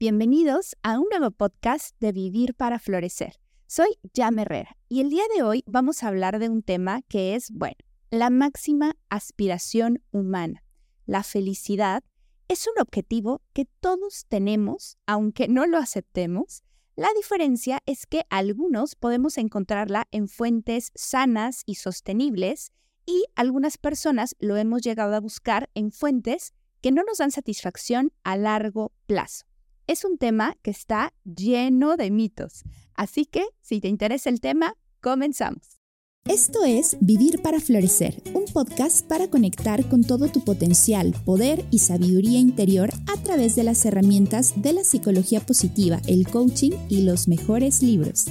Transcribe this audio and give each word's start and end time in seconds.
Bienvenidos 0.00 0.76
a 0.82 0.98
un 0.98 1.08
nuevo 1.10 1.30
podcast 1.30 1.94
de 2.00 2.12
Vivir 2.12 2.54
para 2.54 2.78
Florecer. 2.78 3.38
Soy 3.66 3.98
Jam 4.16 4.38
Herrera 4.38 4.78
y 4.88 5.02
el 5.02 5.10
día 5.10 5.24
de 5.36 5.42
hoy 5.42 5.62
vamos 5.66 6.02
a 6.02 6.08
hablar 6.08 6.38
de 6.38 6.48
un 6.48 6.62
tema 6.62 7.02
que 7.02 7.34
es, 7.34 7.50
bueno, 7.50 7.76
la 8.10 8.30
máxima 8.30 8.96
aspiración 9.10 10.02
humana. 10.10 10.64
La 11.04 11.22
felicidad 11.22 12.02
es 12.48 12.66
un 12.66 12.80
objetivo 12.80 13.42
que 13.52 13.66
todos 13.66 14.24
tenemos, 14.26 14.96
aunque 15.04 15.48
no 15.48 15.66
lo 15.66 15.76
aceptemos. 15.76 16.62
La 16.96 17.08
diferencia 17.14 17.80
es 17.84 18.06
que 18.06 18.24
algunos 18.30 18.94
podemos 18.94 19.36
encontrarla 19.36 20.08
en 20.12 20.28
fuentes 20.28 20.92
sanas 20.94 21.62
y 21.66 21.74
sostenibles 21.74 22.72
y 23.04 23.26
algunas 23.34 23.76
personas 23.76 24.34
lo 24.38 24.56
hemos 24.56 24.80
llegado 24.80 25.14
a 25.14 25.20
buscar 25.20 25.68
en 25.74 25.92
fuentes 25.92 26.54
que 26.80 26.90
no 26.90 27.02
nos 27.02 27.18
dan 27.18 27.32
satisfacción 27.32 28.14
a 28.24 28.38
largo 28.38 28.92
plazo 29.06 29.49
es 29.90 30.04
un 30.04 30.18
tema 30.18 30.56
que 30.62 30.70
está 30.70 31.12
lleno 31.24 31.96
de 31.96 32.12
mitos. 32.12 32.62
Así 32.94 33.24
que, 33.24 33.44
si 33.60 33.80
te 33.80 33.88
interesa 33.88 34.30
el 34.30 34.40
tema, 34.40 34.76
comenzamos. 35.00 35.80
Esto 36.26 36.64
es 36.64 36.96
Vivir 37.00 37.42
para 37.42 37.58
Florecer, 37.58 38.22
un 38.32 38.44
podcast 38.52 39.04
para 39.04 39.28
conectar 39.28 39.88
con 39.88 40.04
todo 40.04 40.28
tu 40.28 40.44
potencial, 40.44 41.12
poder 41.24 41.64
y 41.72 41.78
sabiduría 41.78 42.38
interior 42.38 42.90
a 43.12 43.20
través 43.20 43.56
de 43.56 43.64
las 43.64 43.84
herramientas 43.84 44.62
de 44.62 44.74
la 44.74 44.84
psicología 44.84 45.40
positiva, 45.40 46.00
el 46.06 46.28
coaching 46.28 46.72
y 46.88 47.02
los 47.02 47.26
mejores 47.26 47.82
libros. 47.82 48.26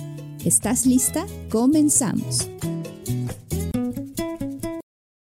¿Estás 0.46 0.86
lista? 0.86 1.26
Comenzamos. 1.50 2.50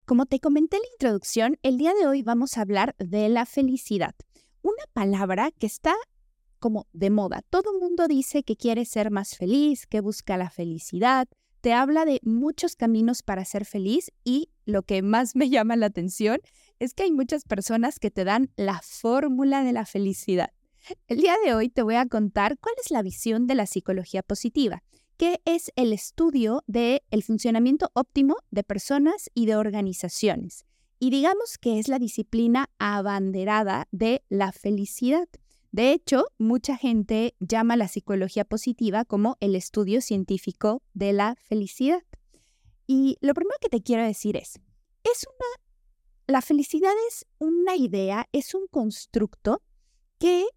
Como 0.05 0.25
te 0.25 0.39
comenté 0.39 0.77
en 0.77 0.83
la 0.83 0.93
introducción, 0.93 1.57
el 1.63 1.77
día 1.77 1.93
de 1.99 2.07
hoy 2.07 2.21
vamos 2.21 2.57
a 2.57 2.61
hablar 2.61 2.95
de 2.97 3.27
la 3.27 3.45
felicidad, 3.45 4.15
una 4.61 4.83
palabra 4.93 5.51
que 5.51 5.67
está 5.67 5.95
como 6.59 6.87
de 6.93 7.09
moda. 7.09 7.41
Todo 7.49 7.73
el 7.73 7.79
mundo 7.79 8.07
dice 8.07 8.43
que 8.43 8.55
quiere 8.55 8.85
ser 8.85 9.11
más 9.11 9.35
feliz, 9.35 9.87
que 9.87 10.01
busca 10.01 10.37
la 10.37 10.49
felicidad. 10.49 11.27
Te 11.61 11.73
habla 11.73 12.05
de 12.05 12.19
muchos 12.23 12.75
caminos 12.75 13.23
para 13.23 13.43
ser 13.45 13.65
feliz 13.65 14.11
y 14.23 14.49
lo 14.65 14.83
que 14.83 15.01
más 15.01 15.35
me 15.35 15.49
llama 15.49 15.75
la 15.75 15.87
atención 15.87 16.39
es 16.79 16.93
que 16.93 17.03
hay 17.03 17.11
muchas 17.11 17.43
personas 17.43 17.99
que 17.99 18.11
te 18.11 18.23
dan 18.23 18.51
la 18.55 18.81
fórmula 18.83 19.63
de 19.63 19.73
la 19.73 19.85
felicidad. 19.85 20.51
El 21.07 21.17
día 21.17 21.35
de 21.43 21.53
hoy 21.53 21.69
te 21.69 21.83
voy 21.83 21.95
a 21.95 22.05
contar 22.05 22.57
cuál 22.57 22.75
es 22.83 22.89
la 22.91 23.01
visión 23.01 23.47
de 23.47 23.55
la 23.55 23.65
psicología 23.65 24.23
positiva, 24.23 24.81
que 25.17 25.41
es 25.43 25.71
el 25.75 25.91
estudio 25.91 26.63
del 26.67 27.01
el 27.11 27.23
funcionamiento 27.23 27.91
óptimo 27.93 28.37
de 28.51 28.63
personas 28.63 29.29
y 29.33 29.45
de 29.45 29.57
organizaciones. 29.57 30.65
Y 30.99 31.11
digamos 31.11 31.57
que 31.57 31.79
es 31.79 31.87
la 31.87 31.99
disciplina 31.99 32.69
abanderada 32.77 33.87
de 33.91 34.23
la 34.29 34.51
felicidad. 34.51 35.27
De 35.71 35.91
hecho, 35.91 36.25
mucha 36.37 36.77
gente 36.77 37.35
llama 37.39 37.77
la 37.77 37.87
psicología 37.87 38.43
positiva 38.43 39.05
como 39.05 39.37
el 39.39 39.55
estudio 39.55 40.01
científico 40.01 40.81
de 40.93 41.13
la 41.13 41.35
felicidad. 41.35 42.01
Y 42.87 43.17
lo 43.21 43.33
primero 43.35 43.55
que 43.61 43.69
te 43.69 43.83
quiero 43.83 44.03
decir 44.03 44.35
es, 44.35 44.59
es 45.03 45.25
una, 45.27 45.65
la 46.25 46.41
felicidad 46.41 46.93
es 47.07 47.25
una 47.37 47.75
idea, 47.75 48.27
es 48.31 48.55
un 48.55 48.67
constructo 48.67 49.61
que 50.17 50.47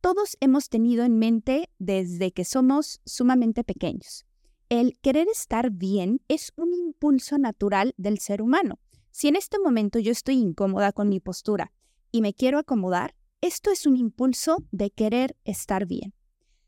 todos 0.00 0.36
hemos 0.40 0.68
tenido 0.68 1.04
en 1.04 1.18
mente 1.18 1.68
desde 1.78 2.32
que 2.32 2.44
somos 2.44 3.00
sumamente 3.04 3.64
pequeños. 3.64 4.26
El 4.68 4.98
querer 5.00 5.28
estar 5.28 5.70
bien 5.70 6.22
es 6.28 6.52
un 6.56 6.72
impulso 6.72 7.36
natural 7.36 7.94
del 7.96 8.18
ser 8.18 8.42
humano. 8.42 8.78
Si 9.10 9.28
en 9.28 9.36
este 9.36 9.58
momento 9.58 9.98
yo 9.98 10.12
estoy 10.12 10.36
incómoda 10.36 10.92
con 10.92 11.08
mi 11.08 11.20
postura 11.20 11.72
y 12.10 12.20
me 12.22 12.32
quiero 12.32 12.58
acomodar, 12.58 13.14
esto 13.42 13.72
es 13.72 13.86
un 13.86 13.96
impulso 13.96 14.64
de 14.70 14.90
querer 14.90 15.36
estar 15.44 15.84
bien. 15.84 16.14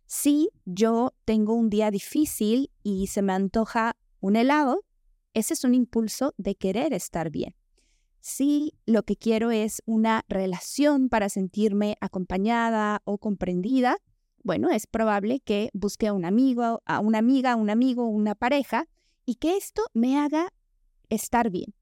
Si 0.06 0.50
yo 0.64 1.14
tengo 1.25 1.55
un 1.55 1.70
día 1.70 1.91
difícil 1.91 2.70
y 2.83 3.06
se 3.06 3.22
me 3.22 3.33
antoja 3.33 3.97
un 4.20 4.36
helado, 4.36 4.84
ese 5.34 5.55
es 5.55 5.64
un 5.64 5.75
impulso 5.75 6.34
de 6.36 6.56
querer 6.56 6.92
estar 6.92 7.30
bien. 7.30 7.55
Si 8.20 8.74
lo 8.86 9.05
que 9.05 9.17
quiero 9.17 9.51
es 9.52 9.83
una 9.86 10.24
relación 10.29 11.08
para 11.08 11.29
sentirme 11.29 11.96
acompañada 12.01 13.02
o 13.05 13.18
comprendida, 13.18 13.98
bueno, 14.42 14.68
es 14.70 14.86
probable 14.86 15.40
que 15.40 15.70
busque 15.74 16.08
a 16.08 16.13
un 16.13 16.24
amigo, 16.24 16.83
a 16.86 16.98
una 16.98 17.18
amiga, 17.18 17.55
un 17.55 17.70
amigo, 17.70 18.08
una 18.08 18.34
pareja 18.34 18.89
y 19.24 19.36
que 19.36 19.57
esto 19.57 19.83
me 19.95 20.18
haga 20.18 20.52
estar 21.08 21.51
bien. 21.51 21.73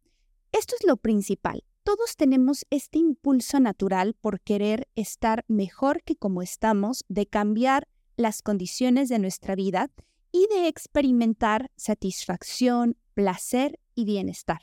Esto 0.52 0.74
es 0.78 0.86
lo 0.86 0.98
principal. 0.98 1.64
Todos 1.84 2.16
tenemos 2.16 2.64
este 2.70 2.98
impulso 2.98 3.58
natural 3.58 4.14
por 4.14 4.40
querer 4.40 4.88
estar 4.94 5.44
mejor 5.48 6.02
que 6.04 6.14
como 6.14 6.40
estamos, 6.40 7.04
de 7.08 7.26
cambiar 7.26 7.88
las 8.16 8.40
condiciones 8.40 9.08
de 9.08 9.18
nuestra 9.18 9.56
vida 9.56 9.90
y 10.30 10.46
de 10.54 10.68
experimentar 10.68 11.72
satisfacción, 11.76 12.96
placer 13.14 13.80
y 13.96 14.04
bienestar. 14.04 14.62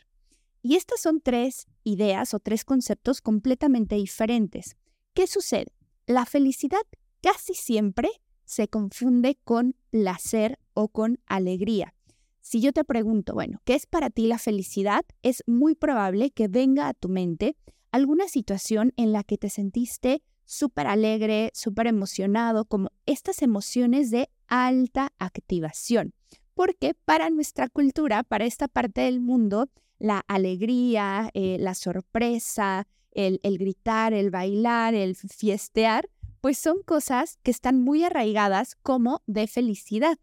Y 0.61 0.75
estas 0.75 1.01
son 1.01 1.19
tres 1.19 1.67
ideas 1.83 2.33
o 2.33 2.39
tres 2.39 2.63
conceptos 2.63 3.21
completamente 3.21 3.95
diferentes. 3.95 4.77
¿Qué 5.13 5.27
sucede? 5.27 5.73
La 6.05 6.25
felicidad 6.25 6.81
casi 7.21 7.53
siempre 7.53 8.09
se 8.45 8.67
confunde 8.67 9.37
con 9.43 9.75
placer 9.89 10.57
o 10.73 10.87
con 10.87 11.19
alegría. 11.27 11.93
Si 12.41 12.61
yo 12.61 12.71
te 12.71 12.83
pregunto, 12.83 13.33
bueno, 13.33 13.59
¿qué 13.65 13.75
es 13.75 13.85
para 13.85 14.09
ti 14.09 14.27
la 14.27 14.37
felicidad? 14.37 15.05
Es 15.23 15.43
muy 15.45 15.75
probable 15.75 16.31
que 16.31 16.47
venga 16.47 16.87
a 16.87 16.93
tu 16.93 17.09
mente 17.09 17.55
alguna 17.91 18.27
situación 18.27 18.93
en 18.97 19.11
la 19.11 19.23
que 19.23 19.37
te 19.37 19.49
sentiste 19.49 20.23
súper 20.45 20.87
alegre, 20.87 21.51
súper 21.53 21.87
emocionado, 21.87 22.65
como 22.65 22.89
estas 23.05 23.41
emociones 23.41 24.09
de 24.09 24.29
alta 24.47 25.13
activación. 25.19 26.13
Porque 26.55 26.95
para 27.05 27.29
nuestra 27.29 27.69
cultura, 27.69 28.23
para 28.23 28.45
esta 28.45 28.67
parte 28.67 29.01
del 29.01 29.21
mundo, 29.21 29.69
la 29.99 30.23
alegría, 30.27 31.29
eh, 31.33 31.57
la 31.59 31.75
sorpresa, 31.75 32.87
el, 33.11 33.39
el 33.43 33.57
gritar, 33.57 34.13
el 34.13 34.31
bailar, 34.31 34.95
el 34.95 35.15
fiestear, 35.15 36.09
pues 36.41 36.57
son 36.57 36.81
cosas 36.83 37.37
que 37.43 37.51
están 37.51 37.81
muy 37.81 38.03
arraigadas 38.03 38.75
como 38.75 39.21
de 39.27 39.45
felicidad. 39.47 40.17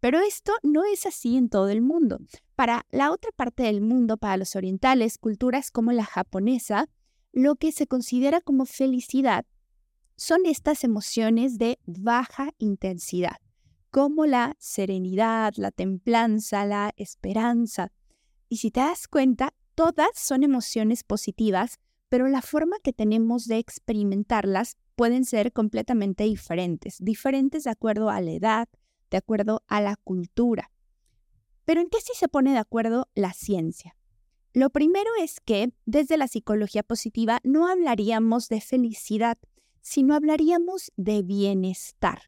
Pero 0.00 0.20
esto 0.20 0.52
no 0.62 0.84
es 0.84 1.06
así 1.06 1.36
en 1.36 1.48
todo 1.48 1.68
el 1.68 1.82
mundo. 1.82 2.20
Para 2.54 2.86
la 2.90 3.10
otra 3.10 3.32
parte 3.32 3.64
del 3.64 3.80
mundo, 3.80 4.16
para 4.16 4.36
los 4.36 4.54
orientales, 4.54 5.18
culturas 5.18 5.70
como 5.70 5.92
la 5.92 6.04
japonesa, 6.04 6.88
lo 7.32 7.56
que 7.56 7.72
se 7.72 7.86
considera 7.86 8.40
como 8.40 8.64
felicidad 8.64 9.44
son 10.16 10.46
estas 10.46 10.82
emociones 10.82 11.58
de 11.58 11.78
baja 11.86 12.50
intensidad, 12.58 13.36
como 13.90 14.26
la 14.26 14.56
serenidad, 14.58 15.54
la 15.56 15.70
templanza, 15.70 16.64
la 16.64 16.92
esperanza. 16.96 17.92
Y 18.48 18.56
si 18.56 18.70
te 18.70 18.80
das 18.80 19.06
cuenta, 19.06 19.54
todas 19.74 20.10
son 20.14 20.42
emociones 20.42 21.04
positivas, 21.04 21.78
pero 22.08 22.26
la 22.26 22.42
forma 22.42 22.78
que 22.82 22.92
tenemos 22.92 23.46
de 23.46 23.58
experimentarlas 23.58 24.76
pueden 24.96 25.24
ser 25.24 25.52
completamente 25.52 26.24
diferentes, 26.24 26.96
diferentes 26.98 27.64
de 27.64 27.70
acuerdo 27.70 28.10
a 28.10 28.20
la 28.20 28.32
edad, 28.32 28.68
de 29.10 29.18
acuerdo 29.18 29.62
a 29.66 29.80
la 29.80 29.96
cultura. 29.96 30.70
Pero 31.64 31.80
¿en 31.80 31.88
qué 31.88 32.00
sí 32.00 32.12
se 32.14 32.28
pone 32.28 32.52
de 32.52 32.58
acuerdo 32.58 33.08
la 33.14 33.32
ciencia? 33.32 33.96
Lo 34.54 34.70
primero 34.70 35.10
es 35.20 35.40
que 35.40 35.72
desde 35.84 36.16
la 36.16 36.26
psicología 36.26 36.82
positiva 36.82 37.40
no 37.44 37.68
hablaríamos 37.68 38.48
de 38.48 38.60
felicidad, 38.60 39.38
sino 39.82 40.14
hablaríamos 40.14 40.90
de 40.96 41.22
bienestar, 41.22 42.22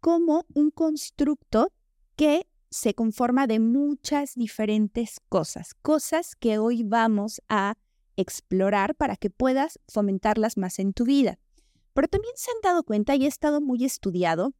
como 0.00 0.46
un 0.54 0.70
constructo 0.70 1.72
que 2.16 2.46
se 2.70 2.94
conforma 2.94 3.46
de 3.46 3.60
muchas 3.60 4.34
diferentes 4.34 5.20
cosas, 5.28 5.74
cosas 5.74 6.34
que 6.36 6.58
hoy 6.58 6.82
vamos 6.82 7.40
a 7.48 7.74
explorar 8.16 8.94
para 8.94 9.16
que 9.16 9.30
puedas 9.30 9.78
fomentarlas 9.88 10.56
más 10.56 10.78
en 10.78 10.92
tu 10.92 11.04
vida. 11.04 11.38
Pero 11.94 12.08
también 12.08 12.34
se 12.36 12.50
han 12.50 12.60
dado 12.62 12.82
cuenta 12.82 13.14
y 13.14 13.24
ha 13.24 13.28
estado 13.28 13.60
muy 13.60 13.84
estudiado 13.84 14.54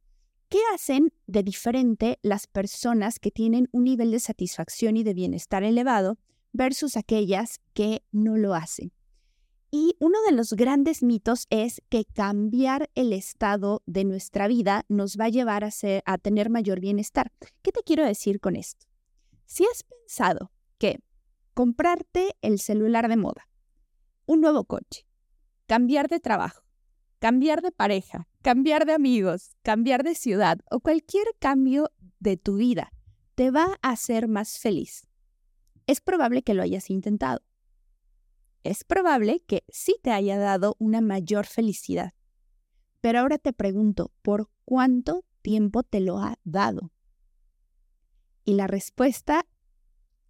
¿Qué 0.49 0.57
hacen 0.73 1.13
de 1.27 1.43
diferente 1.43 2.17
las 2.23 2.47
personas 2.47 3.19
que 3.19 3.29
tienen 3.29 3.69
un 3.71 3.83
nivel 3.83 4.09
de 4.09 4.19
satisfacción 4.19 4.97
y 4.97 5.03
de 5.03 5.13
bienestar 5.13 5.61
elevado 5.61 6.17
versus 6.53 6.97
aquellas 6.97 7.59
que 7.75 8.01
no 8.11 8.35
lo 8.35 8.55
hacen? 8.55 8.91
Y 9.69 9.95
uno 9.99 10.17
de 10.27 10.35
los 10.35 10.53
grandes 10.53 11.03
mitos 11.03 11.45
es 11.51 11.83
que 11.89 12.03
cambiar 12.03 12.89
el 12.95 13.13
estado 13.13 13.83
de 13.85 14.05
nuestra 14.05 14.47
vida 14.47 14.85
nos 14.89 15.17
va 15.19 15.25
a 15.25 15.29
llevar 15.29 15.63
a, 15.63 15.69
a 16.05 16.17
tener 16.17 16.49
mayor 16.49 16.79
bienestar. 16.79 17.31
¿Qué 17.61 17.71
te 17.71 17.83
quiero 17.83 18.03
decir 18.03 18.39
con 18.39 18.55
esto? 18.55 18.87
Si 19.45 19.65
has 19.65 19.83
pensado 19.83 20.51
que 20.79 20.97
comprarte 21.53 22.35
el 22.41 22.59
celular 22.59 23.07
de 23.07 23.17
moda, 23.17 23.47
un 24.25 24.41
nuevo 24.41 24.63
coche, 24.63 25.05
cambiar 25.67 26.07
de 26.07 26.19
trabajo, 26.19 26.63
cambiar 27.19 27.61
de 27.61 27.71
pareja, 27.71 28.27
cambiar 28.41 28.85
de 28.85 28.93
amigos, 28.93 29.51
cambiar 29.61 30.03
de 30.03 30.15
ciudad 30.15 30.59
o 30.71 30.79
cualquier 30.79 31.27
cambio 31.39 31.91
de 32.19 32.37
tu 32.37 32.55
vida 32.55 32.91
te 33.35 33.51
va 33.51 33.77
a 33.81 33.91
hacer 33.91 34.27
más 34.27 34.59
feliz. 34.59 35.07
Es 35.87 36.01
probable 36.01 36.43
que 36.43 36.53
lo 36.53 36.61
hayas 36.61 36.89
intentado. 36.89 37.41
Es 38.63 38.83
probable 38.83 39.39
que 39.47 39.63
sí 39.69 39.95
te 40.03 40.11
haya 40.11 40.37
dado 40.37 40.75
una 40.77 40.99
mayor 40.99 41.45
felicidad. 41.45 42.13
Pero 42.99 43.19
ahora 43.19 43.37
te 43.37 43.53
pregunto, 43.53 44.11
¿por 44.21 44.49
cuánto 44.65 45.23
tiempo 45.41 45.83
te 45.83 46.01
lo 46.01 46.17
ha 46.19 46.37
dado? 46.43 46.91
Y 48.43 48.55
la 48.55 48.67
respuesta, 48.67 49.45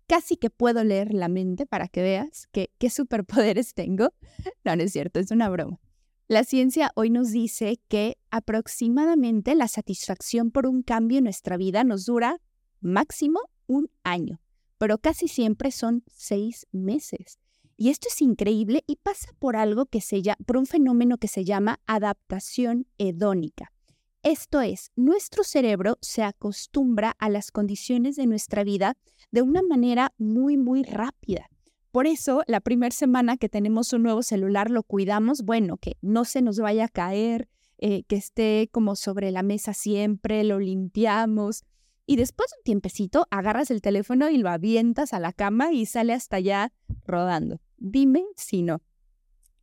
casi 0.06 0.38
que 0.38 0.52
puedo 0.52 0.84
leer 0.84 1.12
la 1.12 1.30
mente 1.30 1.66
para 1.66 1.88
que 1.88 2.04
veas 2.04 2.46
que, 2.52 2.72
qué 2.78 2.92
superpoderes 2.92 3.74
tengo. 3.74 4.14
No, 4.64 4.76
no 4.76 4.84
es 4.84 4.92
cierto, 4.92 5.20
es 5.20 5.32
una 5.32 5.50
broma. 5.50 5.80
La 6.30 6.44
ciencia 6.44 6.92
hoy 6.94 7.10
nos 7.10 7.32
dice 7.32 7.80
que 7.88 8.16
aproximadamente 8.30 9.56
la 9.56 9.68
satisfacción 9.68 10.52
por 10.52 10.68
un 10.68 10.84
cambio 10.84 11.18
en 11.18 11.24
nuestra 11.24 11.58
vida 11.58 11.84
nos 11.84 12.06
dura 12.06 12.40
máximo 12.82 13.40
un 13.66 13.90
año, 14.04 14.40
pero 14.78 15.00
casi 15.00 15.28
siempre 15.28 15.72
son 15.72 16.04
seis 16.14 16.68
meses. 16.72 17.40
Y 17.78 17.90
esto 17.90 18.10
es 18.10 18.22
increíble 18.22 18.84
y 18.86 18.98
pasa 18.98 19.32
por 19.40 19.56
algo 19.56 19.88
que 19.88 20.02
se 20.02 20.22
llama, 20.22 20.38
por 20.46 20.58
un 20.58 20.68
fenómeno 20.68 21.18
que 21.18 21.28
se 21.28 21.46
llama 21.46 21.80
adaptación 21.88 22.86
hedónica. 23.00 23.74
Esto 24.22 24.62
es, 24.62 24.92
nuestro 24.96 25.44
cerebro 25.44 25.98
se 26.00 26.22
acostumbra 26.22 27.16
a 27.18 27.30
las 27.30 27.50
condiciones 27.50 28.16
de 28.18 28.28
nuestra 28.28 28.64
vida 28.64 28.98
de 29.32 29.42
una 29.42 29.64
manera 29.64 30.14
muy, 30.20 30.58
muy 30.58 30.84
rápida. 30.84 31.50
Por 31.92 32.06
eso, 32.06 32.44
la 32.46 32.60
primera 32.60 32.94
semana 32.94 33.38
que 33.38 33.50
tenemos 33.50 33.94
un 33.94 34.04
nuevo 34.04 34.22
celular 34.22 34.70
lo 34.70 34.84
cuidamos, 34.84 35.42
bueno, 35.42 35.78
que 35.78 35.98
no 36.02 36.24
se 36.24 36.42
nos 36.42 36.60
vaya 36.60 36.86
a 36.86 36.90
caer, 36.90 37.50
eh, 37.80 38.04
que 38.04 38.16
esté 38.16 38.70
como 38.72 38.96
sobre 38.96 39.32
la 39.32 39.42
mesa 39.42 39.74
siempre, 39.74 40.44
lo 40.44 40.60
limpiamos. 40.60 41.64
Y 42.06 42.16
después 42.16 42.52
de 42.52 42.58
un 42.60 42.64
tiempecito, 42.64 43.28
agarras 43.32 43.72
el 43.72 43.82
teléfono 43.82 44.30
y 44.30 44.38
lo 44.38 44.50
avientas 44.50 45.14
a 45.14 45.20
la 45.20 45.34
cama 45.34 45.72
y 45.72 45.86
sale 45.86 46.14
hasta 46.14 46.38
allá 46.38 46.72
rodando. 47.06 47.60
Dime 47.78 48.24
si 48.36 48.62
no. 48.62 48.82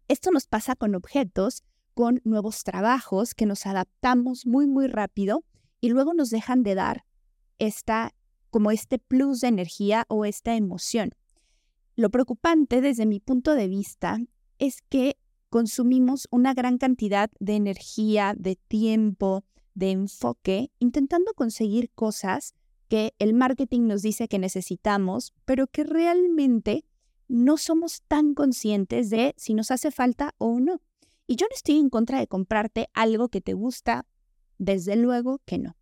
Esto 0.09 0.31
nos 0.31 0.47
pasa 0.47 0.75
con 0.75 0.95
objetos, 0.95 1.63
con 1.95 2.21
nuevos 2.25 2.65
trabajos 2.65 3.35
que 3.35 3.47
nos 3.47 3.67
adaptamos 3.67 4.47
muy, 4.47 4.67
muy 4.67 4.87
rápido 4.87 5.45
y 5.81 5.91
luego 5.91 6.15
nos 6.15 6.31
dejan 6.31 6.63
de 6.63 6.75
dar 6.75 7.05
esta, 7.59 8.15
como 8.51 8.71
este 8.71 8.99
plus 8.99 9.41
de 9.41 9.49
energía 9.49 10.07
o 10.09 10.25
esta 10.25 10.55
emoción. 10.57 11.11
Lo 11.97 12.11
preocupante 12.11 12.83
desde 12.83 13.07
mi 13.07 13.21
punto 13.21 13.55
de 13.55 13.69
vista 13.69 14.19
es 14.59 14.83
que 14.91 15.17
consumimos 15.49 16.29
una 16.31 16.53
gran 16.53 16.77
cantidad 16.77 17.31
de 17.41 17.57
energía, 17.57 18.35
de 18.37 18.57
tiempo, 18.57 19.45
de 19.73 19.93
enfoque, 19.93 20.71
intentando 20.79 21.33
conseguir 21.33 21.91
cosas 21.95 22.55
que 22.89 23.15
el 23.19 23.33
marketing 23.33 23.87
nos 23.87 24.03
dice 24.03 24.29
que 24.29 24.39
necesitamos, 24.39 25.33
pero 25.47 25.69
que 25.69 25.85
realmente 25.85 26.85
no 27.29 27.57
somos 27.57 28.03
tan 28.07 28.35
conscientes 28.35 29.09
de 29.09 29.35
si 29.39 29.55
nos 29.55 29.71
hace 29.71 29.91
falta 29.91 30.35
o 30.37 30.61
no. 30.61 30.83
Y 31.27 31.37
yo 31.37 31.47
no 31.47 31.55
estoy 31.55 31.79
en 31.79 31.89
contra 31.89 32.19
de 32.19 32.27
comprarte 32.27 32.89
algo 32.93 33.31
que 33.31 33.41
te 33.41 33.55
gusta, 33.55 34.07
desde 34.59 34.97
luego 34.97 35.41
que 35.47 35.57
no. 35.57 35.79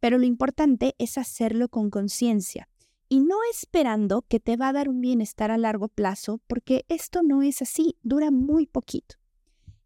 Pero 0.00 0.18
lo 0.18 0.24
importante 0.24 0.96
es 0.98 1.18
hacerlo 1.18 1.68
con 1.68 1.88
conciencia 1.88 2.68
y 3.12 3.20
no 3.20 3.36
esperando 3.50 4.22
que 4.22 4.40
te 4.40 4.56
va 4.56 4.68
a 4.68 4.72
dar 4.72 4.88
un 4.88 5.02
bienestar 5.02 5.50
a 5.50 5.58
largo 5.58 5.88
plazo, 5.88 6.40
porque 6.46 6.86
esto 6.88 7.22
no 7.22 7.42
es 7.42 7.60
así, 7.60 7.98
dura 8.02 8.30
muy 8.30 8.64
poquito. 8.64 9.16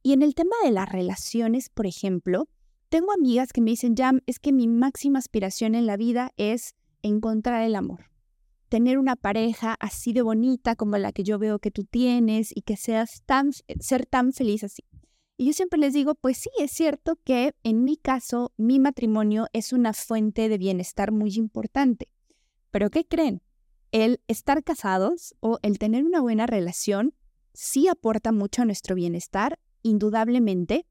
Y 0.04 0.12
en 0.12 0.22
el 0.22 0.36
tema 0.36 0.54
de 0.62 0.70
las 0.70 0.88
relaciones, 0.88 1.68
por 1.68 1.86
ejemplo, 1.86 2.48
tengo 2.88 3.12
amigas 3.12 3.52
que 3.52 3.60
me 3.60 3.70
dicen, 3.70 3.96
Jam, 3.96 4.20
es 4.26 4.38
que 4.38 4.52
mi 4.52 4.68
máxima 4.68 5.18
aspiración 5.18 5.74
en 5.74 5.86
la 5.86 5.96
vida 5.96 6.34
es 6.36 6.76
encontrar 7.02 7.64
el 7.64 7.74
amor 7.74 8.04
tener 8.68 8.98
una 8.98 9.16
pareja 9.16 9.76
así 9.80 10.12
de 10.12 10.22
bonita 10.22 10.76
como 10.76 10.96
la 10.96 11.12
que 11.12 11.22
yo 11.22 11.38
veo 11.38 11.58
que 11.60 11.70
tú 11.70 11.84
tienes 11.84 12.50
y 12.54 12.62
que 12.62 12.76
seas 12.76 13.22
tan, 13.24 13.52
ser 13.52 14.06
tan 14.06 14.32
feliz 14.32 14.64
así. 14.64 14.82
Y 15.36 15.46
yo 15.46 15.52
siempre 15.52 15.78
les 15.78 15.94
digo, 15.94 16.14
pues 16.14 16.38
sí, 16.38 16.50
es 16.58 16.70
cierto 16.70 17.16
que 17.24 17.54
en 17.62 17.84
mi 17.84 17.96
caso, 17.96 18.52
mi 18.56 18.78
matrimonio 18.80 19.46
es 19.52 19.72
una 19.72 19.92
fuente 19.92 20.48
de 20.48 20.58
bienestar 20.58 21.12
muy 21.12 21.34
importante. 21.34 22.08
Pero 22.76 22.90
¿qué 22.90 23.06
creen? 23.06 23.40
El 23.90 24.20
estar 24.28 24.62
casados 24.62 25.34
o 25.40 25.58
el 25.62 25.78
tener 25.78 26.04
una 26.04 26.20
buena 26.20 26.44
relación 26.44 27.14
sí 27.54 27.88
aporta 27.88 28.32
mucho 28.32 28.60
a 28.60 28.64
nuestro 28.66 28.94
bienestar, 28.94 29.58
indudablemente, 29.80 30.84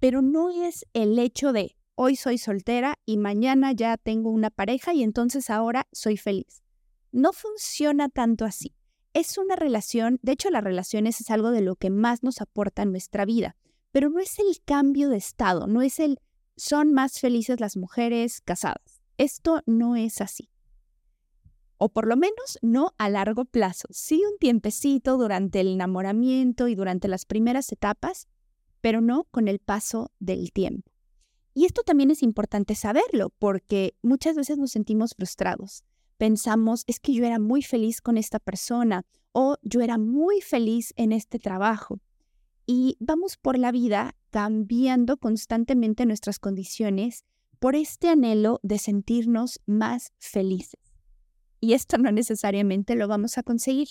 pero 0.00 0.20
no 0.20 0.50
es 0.50 0.84
el 0.94 1.16
hecho 1.16 1.52
de 1.52 1.76
hoy 1.94 2.16
soy 2.16 2.38
soltera 2.38 2.98
y 3.06 3.18
mañana 3.18 3.70
ya 3.70 3.96
tengo 3.98 4.30
una 4.30 4.50
pareja 4.50 4.94
y 4.94 5.04
entonces 5.04 5.48
ahora 5.48 5.86
soy 5.92 6.16
feliz 6.16 6.64
no 7.12 7.32
funciona 7.32 8.08
tanto 8.08 8.44
así. 8.44 8.74
Es 9.14 9.38
una 9.38 9.54
relación, 9.54 10.18
de 10.22 10.32
hecho 10.32 10.50
las 10.50 10.64
relaciones 10.64 11.20
es 11.20 11.30
algo 11.30 11.52
de 11.52 11.60
lo 11.60 11.76
que 11.76 11.90
más 11.90 12.24
nos 12.24 12.40
aporta 12.40 12.82
en 12.82 12.90
nuestra 12.90 13.24
vida, 13.24 13.54
pero 13.92 14.10
no 14.10 14.18
es 14.18 14.40
el 14.40 14.60
cambio 14.64 15.08
de 15.08 15.18
estado, 15.18 15.68
no 15.68 15.82
es 15.82 16.00
el 16.00 16.18
son 16.56 16.92
más 16.92 17.20
felices 17.20 17.60
las 17.60 17.76
mujeres 17.76 18.40
casadas. 18.40 19.00
Esto 19.18 19.62
no 19.66 19.94
es 19.94 20.20
así. 20.20 20.50
O 21.78 21.88
por 21.88 22.06
lo 22.06 22.16
menos 22.16 22.58
no 22.60 22.92
a 22.98 23.08
largo 23.08 23.44
plazo. 23.44 23.88
Sí 23.90 24.22
un 24.30 24.38
tiempecito 24.38 25.16
durante 25.16 25.60
el 25.60 25.68
enamoramiento 25.68 26.68
y 26.68 26.74
durante 26.74 27.08
las 27.08 27.24
primeras 27.24 27.72
etapas, 27.72 28.28
pero 28.80 29.00
no 29.00 29.24
con 29.30 29.48
el 29.48 29.58
paso 29.58 30.10
del 30.18 30.52
tiempo. 30.52 30.90
Y 31.54 31.64
esto 31.64 31.82
también 31.82 32.10
es 32.10 32.22
importante 32.22 32.74
saberlo 32.74 33.30
porque 33.38 33.96
muchas 34.02 34.36
veces 34.36 34.58
nos 34.58 34.72
sentimos 34.72 35.14
frustrados 35.16 35.82
pensamos, 36.18 36.84
es 36.86 37.00
que 37.00 37.14
yo 37.14 37.24
era 37.24 37.38
muy 37.38 37.62
feliz 37.62 38.02
con 38.02 38.18
esta 38.18 38.38
persona 38.38 39.06
o 39.32 39.56
yo 39.62 39.80
era 39.80 39.96
muy 39.96 40.42
feliz 40.42 40.92
en 40.96 41.12
este 41.12 41.38
trabajo. 41.38 42.00
Y 42.66 42.98
vamos 43.00 43.38
por 43.38 43.56
la 43.56 43.72
vida 43.72 44.14
cambiando 44.30 45.16
constantemente 45.16 46.04
nuestras 46.04 46.38
condiciones 46.38 47.24
por 47.58 47.74
este 47.74 48.08
anhelo 48.08 48.60
de 48.62 48.78
sentirnos 48.78 49.60
más 49.64 50.12
felices. 50.18 50.87
Y 51.60 51.72
esto 51.72 51.98
no 51.98 52.12
necesariamente 52.12 52.94
lo 52.94 53.08
vamos 53.08 53.38
a 53.38 53.42
conseguir. 53.42 53.88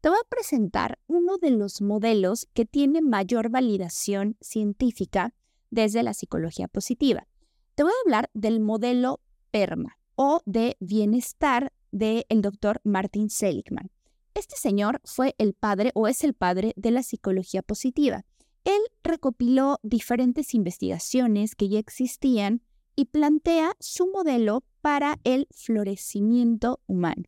Te 0.00 0.08
voy 0.08 0.18
a 0.18 0.28
presentar 0.28 0.98
uno 1.06 1.38
de 1.38 1.50
los 1.50 1.82
modelos 1.82 2.46
que 2.54 2.64
tiene 2.64 3.00
mayor 3.00 3.50
validación 3.50 4.36
científica 4.40 5.34
desde 5.70 6.02
la 6.02 6.14
psicología 6.14 6.68
positiva. 6.68 7.26
Te 7.74 7.82
voy 7.82 7.92
a 7.92 8.02
hablar 8.04 8.30
del 8.34 8.60
modelo 8.60 9.20
PERMA 9.50 9.98
o 10.14 10.40
de 10.46 10.76
bienestar 10.80 11.72
del 11.90 12.24
el 12.28 12.42
doctor 12.42 12.80
Martin 12.84 13.30
Seligman. 13.30 13.90
Este 14.34 14.56
señor 14.56 15.00
fue 15.04 15.34
el 15.38 15.54
padre 15.54 15.90
o 15.94 16.06
es 16.06 16.22
el 16.22 16.34
padre 16.34 16.72
de 16.76 16.90
la 16.92 17.02
psicología 17.02 17.62
positiva. 17.62 18.24
Él 18.64 18.80
recopiló 19.02 19.80
diferentes 19.82 20.54
investigaciones 20.54 21.54
que 21.54 21.68
ya 21.68 21.78
existían 21.78 22.62
y 22.98 23.04
plantea 23.04 23.76
su 23.78 24.10
modelo 24.10 24.64
para 24.80 25.20
el 25.22 25.46
florecimiento 25.52 26.80
humano. 26.88 27.22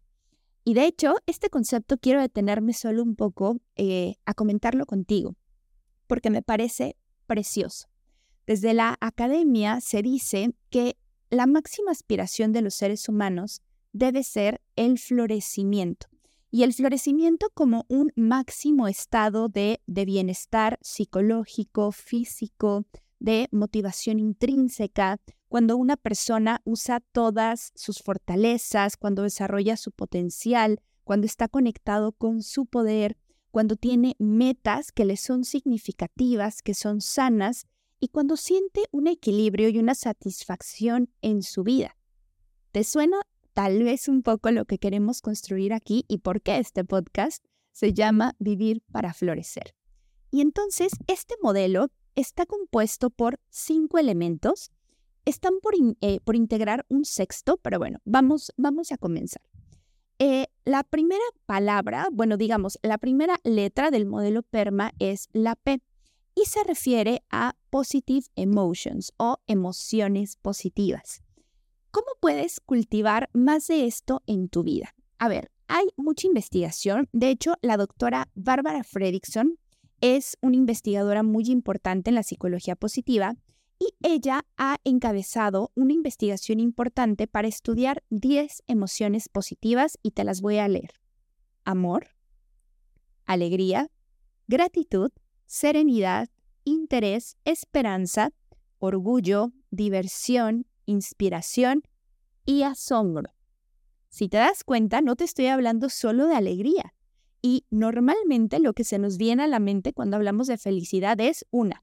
Y 0.65 0.75
de 0.75 0.85
hecho, 0.85 1.15
este 1.27 1.49
concepto 1.49 1.97
quiero 1.97 2.21
detenerme 2.21 2.73
solo 2.73 3.05
un 3.05 3.15
poco 3.15 3.61
eh, 3.77 4.17
a 4.25 4.35
comentarlo 4.35 4.85
contigo, 4.85 5.37
porque 6.09 6.29
me 6.29 6.43
parece 6.43 6.97
precioso. 7.27 7.87
Desde 8.49 8.75
la 8.75 8.97
academia 9.01 9.81
se 9.81 10.03
dice 10.03 10.57
que 10.71 10.97
la 11.31 11.47
máxima 11.47 11.93
aspiración 11.93 12.51
de 12.51 12.63
los 12.63 12.75
seres 12.75 13.09
humanos 13.09 13.63
debe 13.93 14.25
ser 14.25 14.61
el 14.75 14.99
florecimiento. 14.99 16.09
Y 16.51 16.65
el 16.65 16.75
florecimiento 16.75 17.49
como 17.55 17.87
un 17.87 18.11
máximo 18.17 18.89
estado 18.89 19.49
de, 19.49 19.81
de 19.87 20.05
bienestar 20.05 20.81
psicológico, 20.83 21.93
físico, 21.93 22.87
de 23.21 23.47
motivación 23.53 24.19
intrínseca, 24.19 25.21
cuando 25.51 25.77
una 25.77 25.97
persona 25.97 26.63
usa 26.65 27.01
todas 27.01 27.73
sus 27.75 28.05
fortalezas, 28.05 28.97
cuando 28.97 29.25
desarrolla 29.25 29.77
su 29.77 29.91
potencial, 29.91 30.81
cuando 31.03 31.27
está 31.27 31.49
conectado 31.49 32.13
con 32.13 32.45
su 32.45 32.67
poder, 32.67 33.19
cuando 33.51 33.75
tiene 33.75 34.15
metas 34.21 34.93
que 34.93 35.05
le 35.05 35.17
son 35.17 35.43
significativas, 35.45 36.63
que 36.63 36.73
son 36.73 37.01
sanas 37.01 37.67
y 37.99 38.11
cuando 38.11 38.37
siente 38.37 38.85
un 38.93 39.09
equilibrio 39.09 39.69
y 39.71 39.81
una 39.81 39.97
satisfacción 39.97 41.11
en 41.21 41.43
su 41.43 41.65
vida. 41.65 41.97
¿Te 42.71 42.85
suena 42.85 43.21
tal 43.53 43.83
vez 43.83 44.07
un 44.07 44.23
poco 44.23 44.53
lo 44.53 44.67
que 44.67 44.79
queremos 44.79 45.21
construir 45.21 45.73
aquí 45.73 46.05
y 46.07 46.19
por 46.19 46.43
qué 46.43 46.59
este 46.59 46.85
podcast 46.85 47.45
se 47.73 47.93
llama 47.93 48.37
Vivir 48.39 48.85
para 48.93 49.13
Florecer? 49.15 49.75
Y 50.31 50.43
entonces 50.43 50.93
este 51.09 51.35
modelo 51.43 51.89
está 52.15 52.47
compuesto 52.47 53.11
por 53.11 53.41
cinco 53.49 53.99
elementos. 53.99 54.71
Están 55.25 55.55
por, 55.63 55.75
eh, 56.01 56.21
por 56.25 56.37
integrar 56.37 56.85
un 56.89 57.05
sexto, 57.05 57.57
pero 57.59 57.79
bueno, 57.79 57.99
vamos, 58.05 58.53
vamos 58.57 58.93
a 58.93 58.99
comenzar. 58.99 59.43
Eh, 60.19 60.49
la 60.65 60.83
primera 60.85 61.25
palabra, 61.47 62.09
bueno, 62.13 62.37
digamos, 62.37 62.79
la 62.83 62.99
primera 62.99 63.41
letra 63.43 63.91
del 63.91 64.07
modelo 64.07 64.43
PERMA 64.43 64.93
es 64.99 65.29
la 65.33 65.57
P 65.57 65.81
y 66.35 66.45
se 66.45 66.63
refiere 66.65 67.23
a 67.31 67.57
positive 67.71 68.27
emotions 68.37 69.13
o 69.17 69.39
emociones 69.47 70.37
positivas. 70.37 71.23
¿Cómo 71.91 72.07
puedes 72.21 72.61
cultivar 72.61 73.31
más 73.33 73.67
de 73.67 73.87
esto 73.87 74.23
en 74.27 74.49
tu 74.49 74.63
vida? 74.63 74.95
A 75.19 75.29
ver, 75.29 75.51
hay 75.69 75.87
mucha 75.97 76.27
investigación. 76.27 77.09
De 77.13 77.31
hecho, 77.31 77.55
la 77.63 77.77
doctora 77.77 78.29
Barbara 78.35 78.85
Fredrickson 78.85 79.59
es 80.01 80.37
una 80.41 80.57
investigadora 80.57 81.23
muy 81.23 81.45
importante 81.47 82.11
en 82.11 82.15
la 82.15 82.23
psicología 82.23 82.77
positiva 82.77 83.37
y 83.81 83.95
ella 84.03 84.45
ha 84.59 84.77
encabezado 84.85 85.73
una 85.75 85.95
investigación 85.95 86.61
importante 86.61 87.27
para 87.27 87.49
estudiar 87.49 88.05
10 88.11 88.63
emociones 88.67 89.31
positivas 89.31 89.99
y 90.03 90.11
te 90.11 90.23
las 90.23 90.43
voy 90.43 90.59
a 90.59 90.69
leer. 90.69 90.93
Amor, 91.65 92.09
alegría, 93.25 93.91
gratitud, 94.47 95.11
serenidad, 95.47 96.29
interés, 96.65 97.39
esperanza, 97.45 98.33
orgullo, 98.79 99.53
diversión, 99.71 100.67
inspiración 100.85 101.83
y 102.45 102.63
asombro. 102.63 103.33
Si 104.11 104.29
te 104.29 104.37
das 104.37 104.63
cuenta, 104.63 105.01
no 105.01 105.17
te 105.17 105.25
estoy 105.25 105.47
hablando 105.47 105.89
solo 105.89 106.27
de 106.27 106.35
alegría. 106.35 106.93
Y 107.41 107.65
normalmente 107.71 108.59
lo 108.59 108.75
que 108.75 108.85
se 108.85 108.99
nos 108.99 109.17
viene 109.17 109.45
a 109.45 109.49
la 109.49 109.61
mente 109.61 109.95
cuando 109.95 110.19
hablamos 110.19 110.49
de 110.49 110.59
felicidad 110.59 111.19
es 111.21 111.47
una, 111.51 111.83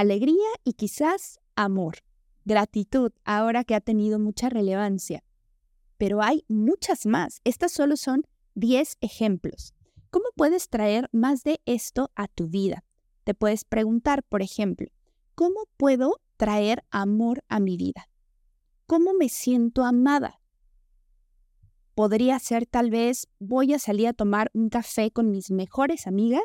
alegría 0.00 0.48
y 0.64 0.74
quizás 0.74 1.40
amor, 1.56 1.98
gratitud, 2.44 3.12
ahora 3.24 3.64
que 3.64 3.74
ha 3.74 3.80
tenido 3.80 4.18
mucha 4.18 4.48
relevancia. 4.48 5.24
Pero 5.96 6.22
hay 6.22 6.44
muchas 6.48 7.06
más. 7.06 7.40
Estas 7.44 7.72
solo 7.72 7.96
son 7.96 8.22
10 8.54 8.98
ejemplos. 9.00 9.74
¿Cómo 10.10 10.26
puedes 10.36 10.68
traer 10.68 11.08
más 11.12 11.42
de 11.42 11.60
esto 11.66 12.10
a 12.14 12.28
tu 12.28 12.48
vida? 12.48 12.84
Te 13.24 13.34
puedes 13.34 13.64
preguntar, 13.64 14.22
por 14.22 14.40
ejemplo, 14.40 14.88
¿cómo 15.34 15.64
puedo 15.76 16.20
traer 16.36 16.84
amor 16.90 17.44
a 17.48 17.60
mi 17.60 17.76
vida? 17.76 18.08
¿Cómo 18.86 19.12
me 19.12 19.28
siento 19.28 19.84
amada? 19.84 20.40
Podría 21.94 22.38
ser 22.38 22.64
tal 22.64 22.90
vez 22.90 23.28
voy 23.38 23.74
a 23.74 23.78
salir 23.78 24.06
a 24.08 24.12
tomar 24.12 24.50
un 24.54 24.70
café 24.70 25.10
con 25.10 25.30
mis 25.30 25.50
mejores 25.50 26.06
amigas 26.06 26.44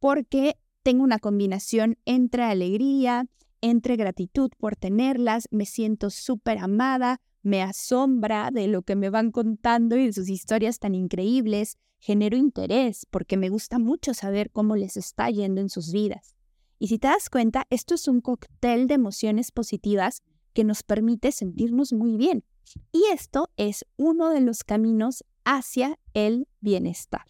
porque 0.00 0.58
tengo 0.88 1.04
una 1.04 1.18
combinación 1.18 1.98
entre 2.06 2.44
alegría, 2.44 3.26
entre 3.60 3.96
gratitud 3.96 4.50
por 4.58 4.74
tenerlas, 4.74 5.46
me 5.50 5.66
siento 5.66 6.08
súper 6.08 6.56
amada, 6.56 7.20
me 7.42 7.60
asombra 7.60 8.50
de 8.50 8.68
lo 8.68 8.80
que 8.80 8.96
me 8.96 9.10
van 9.10 9.30
contando 9.30 9.98
y 9.98 10.06
de 10.06 10.14
sus 10.14 10.30
historias 10.30 10.78
tan 10.78 10.94
increíbles, 10.94 11.76
genero 11.98 12.38
interés 12.38 13.04
porque 13.10 13.36
me 13.36 13.50
gusta 13.50 13.78
mucho 13.78 14.14
saber 14.14 14.50
cómo 14.50 14.76
les 14.76 14.96
está 14.96 15.28
yendo 15.28 15.60
en 15.60 15.68
sus 15.68 15.92
vidas. 15.92 16.36
Y 16.78 16.88
si 16.88 16.98
te 16.98 17.08
das 17.08 17.28
cuenta, 17.28 17.66
esto 17.68 17.94
es 17.94 18.08
un 18.08 18.22
cóctel 18.22 18.86
de 18.86 18.94
emociones 18.94 19.52
positivas 19.52 20.22
que 20.54 20.64
nos 20.64 20.82
permite 20.82 21.32
sentirnos 21.32 21.92
muy 21.92 22.16
bien. 22.16 22.44
Y 22.92 23.02
esto 23.12 23.50
es 23.58 23.84
uno 23.98 24.30
de 24.30 24.40
los 24.40 24.64
caminos 24.64 25.22
hacia 25.44 25.98
el 26.14 26.48
bienestar. 26.60 27.26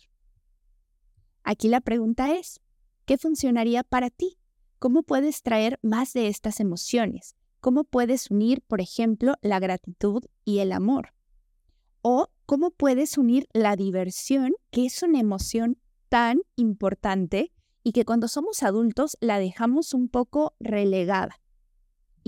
Aquí 1.42 1.66
la 1.66 1.80
pregunta 1.80 2.30
es, 2.36 2.60
¿qué 3.08 3.18
funcionaría 3.18 3.82
para 3.82 4.10
ti? 4.10 4.38
¿Cómo 4.78 5.02
puedes 5.02 5.42
traer 5.42 5.80
más 5.82 6.12
de 6.12 6.28
estas 6.28 6.60
emociones? 6.60 7.34
¿Cómo 7.60 7.82
puedes 7.82 8.30
unir, 8.30 8.62
por 8.62 8.80
ejemplo, 8.80 9.34
la 9.42 9.58
gratitud 9.58 10.22
y 10.44 10.60
el 10.60 10.70
amor? 10.70 11.14
¿O 12.02 12.28
cómo 12.46 12.70
puedes 12.70 13.18
unir 13.18 13.48
la 13.52 13.74
diversión, 13.74 14.52
que 14.70 14.86
es 14.86 15.02
una 15.02 15.18
emoción 15.18 15.78
tan 16.08 16.42
importante 16.54 17.50
y 17.82 17.90
que 17.90 18.04
cuando 18.04 18.28
somos 18.28 18.62
adultos 18.62 19.16
la 19.20 19.40
dejamos 19.40 19.92
un 19.92 20.08
poco 20.08 20.54
relegada? 20.60 21.40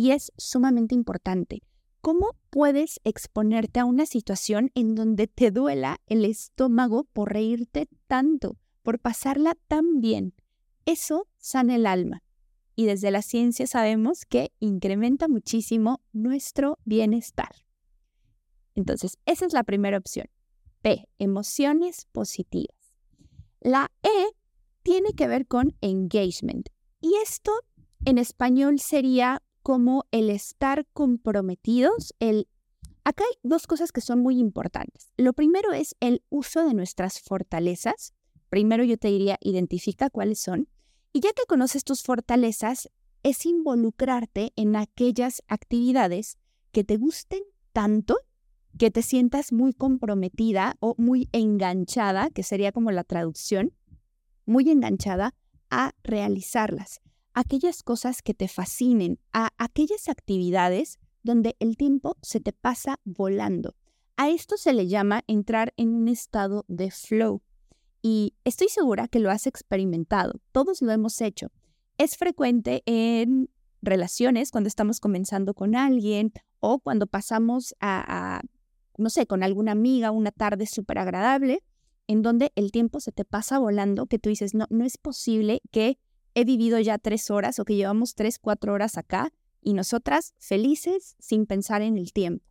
y 0.00 0.12
es 0.12 0.32
sumamente 0.38 0.94
importante. 0.94 1.62
¿Cómo 2.00 2.34
puedes 2.48 3.00
exponerte 3.04 3.80
a 3.80 3.84
una 3.84 4.06
situación 4.06 4.70
en 4.74 4.94
donde 4.94 5.26
te 5.26 5.50
duela 5.50 6.00
el 6.06 6.24
estómago 6.24 7.04
por 7.04 7.34
reírte 7.34 7.86
tanto, 8.06 8.56
por 8.82 8.98
pasarla 8.98 9.58
tan 9.68 10.00
bien? 10.00 10.32
Eso 10.86 11.28
sana 11.38 11.76
el 11.76 11.86
alma. 11.86 12.22
Y 12.76 12.86
desde 12.86 13.10
la 13.10 13.22
ciencia 13.22 13.66
sabemos 13.66 14.24
que 14.24 14.52
incrementa 14.58 15.28
muchísimo 15.28 16.00
nuestro 16.12 16.78
bienestar. 16.84 17.54
Entonces, 18.74 19.18
esa 19.26 19.46
es 19.46 19.52
la 19.52 19.64
primera 19.64 19.98
opción. 19.98 20.26
P, 20.82 21.06
emociones 21.18 22.06
positivas. 22.12 22.94
La 23.60 23.90
E 24.02 24.34
tiene 24.82 25.12
que 25.12 25.28
ver 25.28 25.46
con 25.46 25.76
engagement. 25.80 26.68
Y 27.00 27.14
esto 27.22 27.52
en 28.04 28.18
español 28.18 28.80
sería 28.80 29.42
como 29.62 30.04
el 30.10 30.30
estar 30.30 30.86
comprometidos, 30.92 32.14
el... 32.18 32.48
Acá 33.04 33.24
hay 33.24 33.36
dos 33.42 33.66
cosas 33.66 33.92
que 33.92 34.00
son 34.00 34.20
muy 34.20 34.38
importantes. 34.38 35.12
Lo 35.16 35.32
primero 35.32 35.72
es 35.72 35.96
el 36.00 36.22
uso 36.28 36.66
de 36.66 36.74
nuestras 36.74 37.20
fortalezas. 37.20 38.14
Primero 38.50 38.84
yo 38.84 38.98
te 38.98 39.08
diría, 39.08 39.38
identifica 39.40 40.10
cuáles 40.10 40.40
son. 40.40 40.68
Y 41.12 41.20
ya 41.20 41.32
que 41.32 41.46
conoces 41.48 41.84
tus 41.84 42.02
fortalezas, 42.02 42.90
es 43.22 43.46
involucrarte 43.46 44.52
en 44.56 44.76
aquellas 44.76 45.42
actividades 45.48 46.36
que 46.72 46.84
te 46.84 46.98
gusten 46.98 47.40
tanto 47.72 48.18
que 48.78 48.90
te 48.90 49.02
sientas 49.02 49.52
muy 49.52 49.72
comprometida 49.72 50.76
o 50.80 50.94
muy 50.96 51.28
enganchada, 51.32 52.30
que 52.30 52.42
sería 52.42 52.70
como 52.72 52.92
la 52.92 53.04
traducción, 53.04 53.72
muy 54.46 54.70
enganchada 54.70 55.34
a 55.70 55.92
realizarlas 56.02 57.00
aquellas 57.32 57.82
cosas 57.82 58.22
que 58.22 58.34
te 58.34 58.48
fascinen, 58.48 59.18
a 59.32 59.50
aquellas 59.58 60.08
actividades 60.08 60.98
donde 61.22 61.56
el 61.58 61.76
tiempo 61.76 62.16
se 62.22 62.40
te 62.40 62.52
pasa 62.52 62.98
volando. 63.04 63.76
A 64.16 64.30
esto 64.30 64.56
se 64.56 64.72
le 64.72 64.88
llama 64.88 65.22
entrar 65.26 65.72
en 65.76 65.94
un 65.94 66.08
estado 66.08 66.64
de 66.68 66.90
flow. 66.90 67.42
Y 68.02 68.34
estoy 68.44 68.68
segura 68.68 69.08
que 69.08 69.20
lo 69.20 69.30
has 69.30 69.46
experimentado, 69.46 70.40
todos 70.52 70.80
lo 70.80 70.90
hemos 70.90 71.20
hecho. 71.20 71.52
Es 71.98 72.16
frecuente 72.16 72.82
en 72.86 73.50
relaciones 73.82 74.50
cuando 74.50 74.68
estamos 74.68 75.00
comenzando 75.00 75.54
con 75.54 75.74
alguien 75.74 76.32
o 76.60 76.78
cuando 76.78 77.06
pasamos 77.06 77.74
a, 77.80 78.42
no 78.96 79.10
sé, 79.10 79.26
con 79.26 79.42
alguna 79.42 79.72
amiga 79.72 80.10
una 80.10 80.30
tarde 80.30 80.66
súper 80.66 80.98
agradable, 80.98 81.62
en 82.06 82.22
donde 82.22 82.52
el 82.56 82.72
tiempo 82.72 83.00
se 83.00 83.12
te 83.12 83.24
pasa 83.24 83.58
volando, 83.58 84.06
que 84.06 84.18
tú 84.18 84.30
dices, 84.30 84.54
no, 84.54 84.66
no 84.70 84.84
es 84.84 84.98
posible 84.98 85.60
que 85.70 85.98
he 86.34 86.44
vivido 86.44 86.78
ya 86.80 86.98
tres 86.98 87.30
horas 87.30 87.58
o 87.58 87.64
que 87.64 87.76
llevamos 87.76 88.14
tres, 88.14 88.38
cuatro 88.38 88.72
horas 88.72 88.96
acá 88.96 89.32
y 89.60 89.74
nosotras 89.74 90.34
felices 90.38 91.16
sin 91.18 91.46
pensar 91.46 91.82
en 91.82 91.96
el 91.96 92.12
tiempo. 92.12 92.44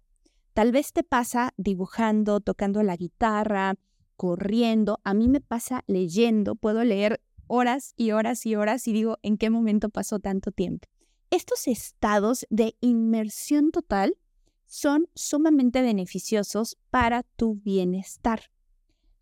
Tal 0.53 0.71
vez 0.71 0.93
te 0.93 1.03
pasa 1.03 1.53
dibujando, 1.57 2.39
tocando 2.39 2.83
la 2.83 2.95
guitarra, 2.95 3.75
corriendo. 4.19 4.99
A 5.05 5.13
mí 5.13 5.29
me 5.29 5.39
pasa 5.39 5.85
leyendo. 5.87 6.55
Puedo 6.55 6.83
leer 6.83 7.21
horas 7.47 7.93
y 7.95 8.11
horas 8.11 8.45
y 8.45 8.55
horas 8.55 8.85
y 8.85 8.91
digo, 8.91 9.17
¿en 9.23 9.37
qué 9.37 9.49
momento 9.49 9.87
pasó 9.87 10.19
tanto 10.19 10.51
tiempo? 10.51 10.89
Estos 11.31 11.69
estados 11.69 12.45
de 12.49 12.75
inmersión 12.81 13.71
total 13.71 14.17
son 14.65 15.07
sumamente 15.15 15.81
beneficiosos 15.81 16.75
para 16.89 17.23
tu 17.37 17.55
bienestar. 17.55 18.51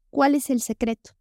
¿Cuál 0.09 0.33
es 0.33 0.49
el 0.49 0.61
secreto? 0.61 1.11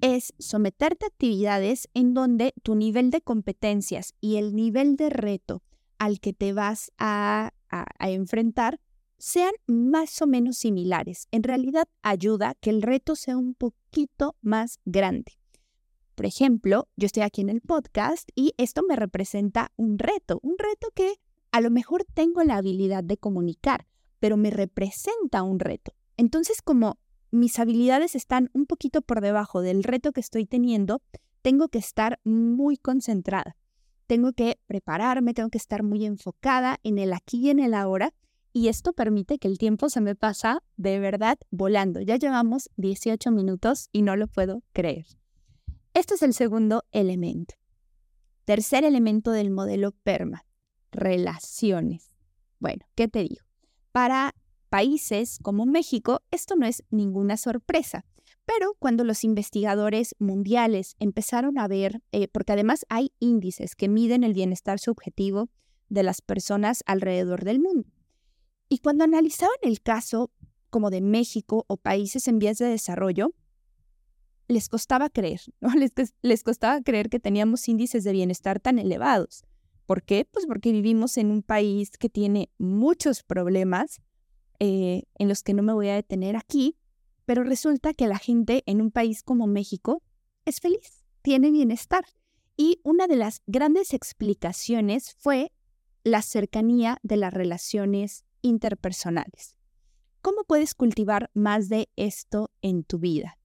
es 0.00 0.32
someterte 0.38 1.06
a 1.06 1.08
actividades 1.08 1.88
en 1.94 2.14
donde 2.14 2.54
tu 2.62 2.74
nivel 2.74 3.10
de 3.10 3.20
competencias 3.20 4.14
y 4.20 4.36
el 4.36 4.54
nivel 4.56 4.96
de 4.96 5.10
reto 5.10 5.62
al 5.98 6.20
que 6.20 6.32
te 6.32 6.52
vas 6.52 6.90
a, 6.98 7.52
enfrentar 8.00 8.80
sean 9.20 9.52
más 9.66 10.20
o 10.22 10.26
menos 10.26 10.56
similares. 10.58 11.28
En 11.30 11.42
realidad 11.42 11.88
ayuda 12.02 12.54
que 12.60 12.70
el 12.70 12.82
reto 12.82 13.14
sea 13.14 13.36
un 13.36 13.54
poquito 13.54 14.34
más 14.40 14.80
grande. 14.84 15.32
Por 16.14 16.26
ejemplo, 16.26 16.88
yo 16.96 17.06
estoy 17.06 17.22
aquí 17.22 17.40
en 17.40 17.50
el 17.50 17.60
podcast 17.60 18.28
y 18.34 18.54
esto 18.58 18.82
me 18.82 18.96
representa 18.96 19.72
un 19.76 19.98
reto, 19.98 20.40
un 20.42 20.56
reto 20.58 20.88
que 20.94 21.14
a 21.52 21.60
lo 21.60 21.70
mejor 21.70 22.04
tengo 22.04 22.42
la 22.42 22.56
habilidad 22.56 23.04
de 23.04 23.16
comunicar, 23.16 23.86
pero 24.18 24.36
me 24.36 24.50
representa 24.50 25.42
un 25.42 25.58
reto. 25.60 25.92
Entonces, 26.16 26.62
como 26.62 26.98
mis 27.30 27.58
habilidades 27.58 28.14
están 28.14 28.50
un 28.52 28.66
poquito 28.66 29.02
por 29.02 29.20
debajo 29.20 29.62
del 29.62 29.84
reto 29.84 30.12
que 30.12 30.20
estoy 30.20 30.46
teniendo, 30.46 31.02
tengo 31.42 31.68
que 31.68 31.78
estar 31.78 32.20
muy 32.24 32.76
concentrada. 32.76 33.56
Tengo 34.06 34.32
que 34.32 34.58
prepararme, 34.66 35.34
tengo 35.34 35.50
que 35.50 35.58
estar 35.58 35.82
muy 35.82 36.04
enfocada 36.04 36.78
en 36.82 36.98
el 36.98 37.12
aquí 37.12 37.38
y 37.46 37.50
en 37.50 37.60
el 37.60 37.74
ahora. 37.74 38.12
Y 38.52 38.68
esto 38.68 38.92
permite 38.92 39.38
que 39.38 39.48
el 39.48 39.58
tiempo 39.58 39.88
se 39.88 40.00
me 40.00 40.16
pasa 40.16 40.62
de 40.76 40.98
verdad 40.98 41.38
volando. 41.50 42.00
Ya 42.00 42.16
llevamos 42.16 42.70
18 42.76 43.30
minutos 43.30 43.88
y 43.92 44.02
no 44.02 44.16
lo 44.16 44.26
puedo 44.26 44.62
creer. 44.72 45.06
Este 45.94 46.14
es 46.14 46.22
el 46.22 46.34
segundo 46.34 46.84
elemento. 46.90 47.54
Tercer 48.44 48.84
elemento 48.84 49.30
del 49.30 49.50
modelo 49.50 49.92
PERMA, 49.92 50.44
relaciones. 50.90 52.10
Bueno, 52.58 52.86
¿qué 52.96 53.06
te 53.06 53.20
digo? 53.20 53.44
Para 53.92 54.34
países 54.68 55.38
como 55.40 55.66
México, 55.66 56.22
esto 56.30 56.56
no 56.56 56.66
es 56.66 56.82
ninguna 56.90 57.36
sorpresa. 57.36 58.04
Pero 58.46 58.74
cuando 58.78 59.04
los 59.04 59.22
investigadores 59.22 60.16
mundiales 60.18 60.96
empezaron 60.98 61.58
a 61.58 61.68
ver, 61.68 62.02
eh, 62.10 62.26
porque 62.26 62.52
además 62.52 62.84
hay 62.88 63.12
índices 63.20 63.76
que 63.76 63.88
miden 63.88 64.24
el 64.24 64.34
bienestar 64.34 64.80
subjetivo 64.80 65.50
de 65.88 66.02
las 66.02 66.20
personas 66.20 66.82
alrededor 66.86 67.44
del 67.44 67.60
mundo. 67.60 67.88
Y 68.72 68.78
cuando 68.78 69.02
analizaban 69.02 69.56
el 69.62 69.82
caso 69.82 70.30
como 70.70 70.90
de 70.90 71.00
México 71.00 71.64
o 71.66 71.76
países 71.76 72.28
en 72.28 72.38
vías 72.38 72.56
de 72.58 72.66
desarrollo, 72.66 73.34
les 74.46 74.68
costaba 74.68 75.10
creer, 75.10 75.40
¿no? 75.60 75.70
Les, 75.74 75.92
les 76.22 76.42
costaba 76.44 76.80
creer 76.80 77.10
que 77.10 77.18
teníamos 77.18 77.68
índices 77.68 78.04
de 78.04 78.12
bienestar 78.12 78.60
tan 78.60 78.78
elevados. 78.78 79.44
¿Por 79.86 80.04
qué? 80.04 80.24
Pues 80.24 80.46
porque 80.46 80.70
vivimos 80.70 81.16
en 81.16 81.32
un 81.32 81.42
país 81.42 81.90
que 81.98 82.08
tiene 82.08 82.48
muchos 82.58 83.24
problemas 83.24 84.00
eh, 84.60 85.02
en 85.18 85.28
los 85.28 85.42
que 85.42 85.52
no 85.52 85.64
me 85.64 85.72
voy 85.72 85.88
a 85.88 85.96
detener 85.96 86.36
aquí, 86.36 86.76
pero 87.24 87.42
resulta 87.42 87.92
que 87.92 88.06
la 88.06 88.18
gente 88.18 88.62
en 88.66 88.80
un 88.80 88.92
país 88.92 89.24
como 89.24 89.48
México 89.48 90.00
es 90.44 90.60
feliz, 90.60 91.04
tiene 91.22 91.50
bienestar. 91.50 92.04
Y 92.56 92.78
una 92.84 93.08
de 93.08 93.16
las 93.16 93.42
grandes 93.48 93.94
explicaciones 93.94 95.12
fue 95.18 95.50
la 96.04 96.22
cercanía 96.22 96.98
de 97.02 97.16
las 97.16 97.34
relaciones 97.34 98.24
interpersonales. 98.42 99.56
¿Cómo 100.22 100.44
puedes 100.44 100.74
cultivar 100.74 101.30
más 101.34 101.68
de 101.68 101.88
esto 101.96 102.50
en 102.60 102.84
tu 102.84 102.98
vida? 102.98 103.38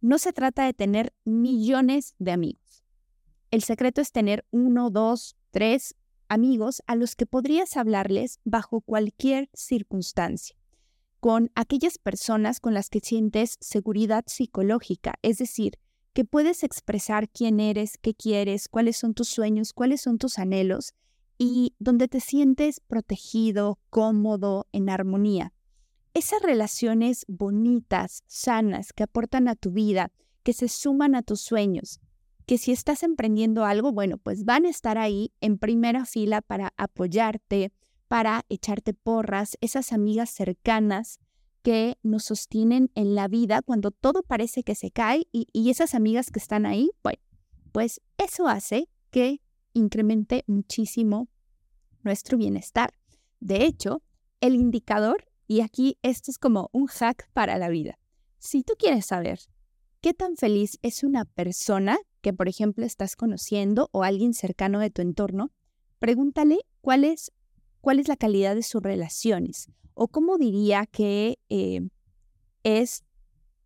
No 0.00 0.18
se 0.18 0.32
trata 0.32 0.64
de 0.64 0.74
tener 0.74 1.12
millones 1.24 2.14
de 2.18 2.32
amigos. 2.32 2.84
El 3.50 3.62
secreto 3.62 4.00
es 4.00 4.12
tener 4.12 4.44
uno, 4.50 4.90
dos, 4.90 5.36
tres 5.50 5.94
amigos 6.28 6.82
a 6.86 6.94
los 6.94 7.16
que 7.16 7.26
podrías 7.26 7.76
hablarles 7.76 8.38
bajo 8.44 8.80
cualquier 8.80 9.50
circunstancia, 9.52 10.56
con 11.18 11.50
aquellas 11.54 11.98
personas 11.98 12.60
con 12.60 12.72
las 12.72 12.88
que 12.88 13.00
sientes 13.00 13.56
seguridad 13.60 14.24
psicológica, 14.26 15.14
es 15.22 15.38
decir, 15.38 15.78
que 16.12 16.24
puedes 16.24 16.64
expresar 16.64 17.28
quién 17.28 17.60
eres, 17.60 17.98
qué 17.98 18.14
quieres, 18.14 18.68
cuáles 18.68 18.96
son 18.96 19.14
tus 19.14 19.28
sueños, 19.28 19.72
cuáles 19.72 20.00
son 20.00 20.18
tus 20.18 20.38
anhelos 20.38 20.94
y 21.42 21.74
donde 21.78 22.06
te 22.06 22.20
sientes 22.20 22.80
protegido, 22.80 23.78
cómodo, 23.88 24.66
en 24.72 24.90
armonía. 24.90 25.54
Esas 26.12 26.42
relaciones 26.42 27.24
bonitas, 27.28 28.24
sanas, 28.26 28.92
que 28.92 29.04
aportan 29.04 29.48
a 29.48 29.56
tu 29.56 29.70
vida, 29.70 30.12
que 30.42 30.52
se 30.52 30.68
suman 30.68 31.14
a 31.14 31.22
tus 31.22 31.40
sueños, 31.40 31.98
que 32.44 32.58
si 32.58 32.72
estás 32.72 33.02
emprendiendo 33.02 33.64
algo, 33.64 33.90
bueno, 33.90 34.18
pues 34.18 34.44
van 34.44 34.66
a 34.66 34.68
estar 34.68 34.98
ahí 34.98 35.32
en 35.40 35.56
primera 35.56 36.04
fila 36.04 36.42
para 36.42 36.74
apoyarte, 36.76 37.72
para 38.06 38.44
echarte 38.50 38.92
porras, 38.92 39.56
esas 39.62 39.94
amigas 39.94 40.28
cercanas 40.28 41.20
que 41.62 41.96
nos 42.02 42.24
sostienen 42.24 42.90
en 42.94 43.14
la 43.14 43.28
vida 43.28 43.62
cuando 43.62 43.92
todo 43.92 44.22
parece 44.22 44.62
que 44.62 44.74
se 44.74 44.90
cae 44.90 45.26
y, 45.32 45.70
esas 45.70 45.94
amigas 45.94 46.30
que 46.30 46.38
están 46.38 46.66
ahí, 46.66 46.90
bueno, 47.02 47.22
pues 47.72 48.02
eso 48.18 48.46
hace 48.46 48.90
que 49.10 49.40
incremente 49.72 50.44
muchísimo 50.46 51.28
nuestro 52.02 52.38
bienestar. 52.38 52.92
De 53.40 53.64
hecho, 53.64 54.02
el 54.40 54.54
indicador, 54.54 55.24
y 55.46 55.60
aquí 55.60 55.98
esto 56.02 56.30
es 56.30 56.38
como 56.38 56.70
un 56.72 56.86
hack 56.86 57.28
para 57.32 57.58
la 57.58 57.68
vida, 57.68 57.98
si 58.38 58.62
tú 58.62 58.74
quieres 58.78 59.06
saber 59.06 59.40
qué 60.00 60.14
tan 60.14 60.36
feliz 60.36 60.78
es 60.82 61.04
una 61.04 61.24
persona 61.24 61.98
que, 62.22 62.32
por 62.32 62.48
ejemplo, 62.48 62.84
estás 62.84 63.16
conociendo 63.16 63.88
o 63.92 64.02
alguien 64.02 64.34
cercano 64.34 64.78
de 64.80 64.90
tu 64.90 65.02
entorno, 65.02 65.50
pregúntale 65.98 66.60
cuál 66.80 67.04
es, 67.04 67.32
cuál 67.80 67.98
es 67.98 68.08
la 68.08 68.16
calidad 68.16 68.54
de 68.54 68.62
sus 68.62 68.82
relaciones 68.82 69.68
o 69.94 70.08
cómo 70.08 70.38
diría 70.38 70.86
que 70.86 71.38
eh, 71.50 71.82
es 72.62 73.04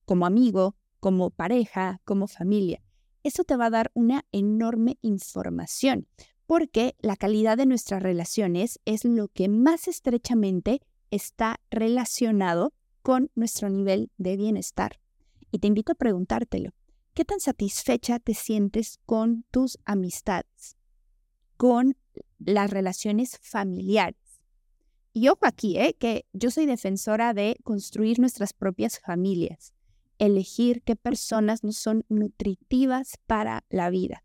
como 0.05 0.27
amigo, 0.27 0.77
como 1.01 1.31
pareja, 1.31 2.01
como 2.05 2.27
familia. 2.27 2.84
Eso 3.25 3.43
te 3.43 3.57
va 3.57 3.67
a 3.67 3.71
dar 3.71 3.91
una 3.95 4.27
enorme 4.33 4.99
información, 5.01 6.07
porque 6.47 6.95
la 7.01 7.17
calidad 7.17 7.57
de 7.57 7.65
nuestras 7.65 8.03
relaciones 8.03 8.79
es 8.85 9.07
lo 9.07 9.29
que 9.29 9.49
más 9.49 9.89
estrechamente 9.89 10.83
está 11.11 11.59
relacionado 11.71 12.75
con 13.01 13.31
nuestro 13.35 13.71
nivel 13.71 14.11
de 14.19 14.37
bienestar. 14.37 15.01
Y 15.51 15.59
te 15.59 15.69
invito 15.69 15.93
a 15.93 15.95
preguntártelo, 15.95 16.75
¿qué 17.15 17.25
tan 17.25 17.41
satisfecha 17.41 18.19
te 18.19 18.35
sientes 18.35 18.99
con 19.07 19.47
tus 19.51 19.79
amistades, 19.87 20.77
con 21.57 21.97
las 22.39 22.71
relaciones 22.71 23.39
familiares? 23.41 24.19
Y 25.15 25.29
ojo 25.29 25.47
aquí, 25.47 25.79
¿eh? 25.79 25.97
que 25.99 26.27
yo 26.35 26.51
soy 26.51 26.67
defensora 26.67 27.33
de 27.33 27.57
construir 27.63 28.19
nuestras 28.19 28.53
propias 28.53 28.99
familias, 28.99 29.73
elegir 30.19 30.83
qué 30.83 30.97
personas 30.97 31.65
nos 31.65 31.77
son 31.77 32.05
nutritivas 32.09 33.19
para 33.27 33.65
la 33.69 33.91
vida. 33.91 34.25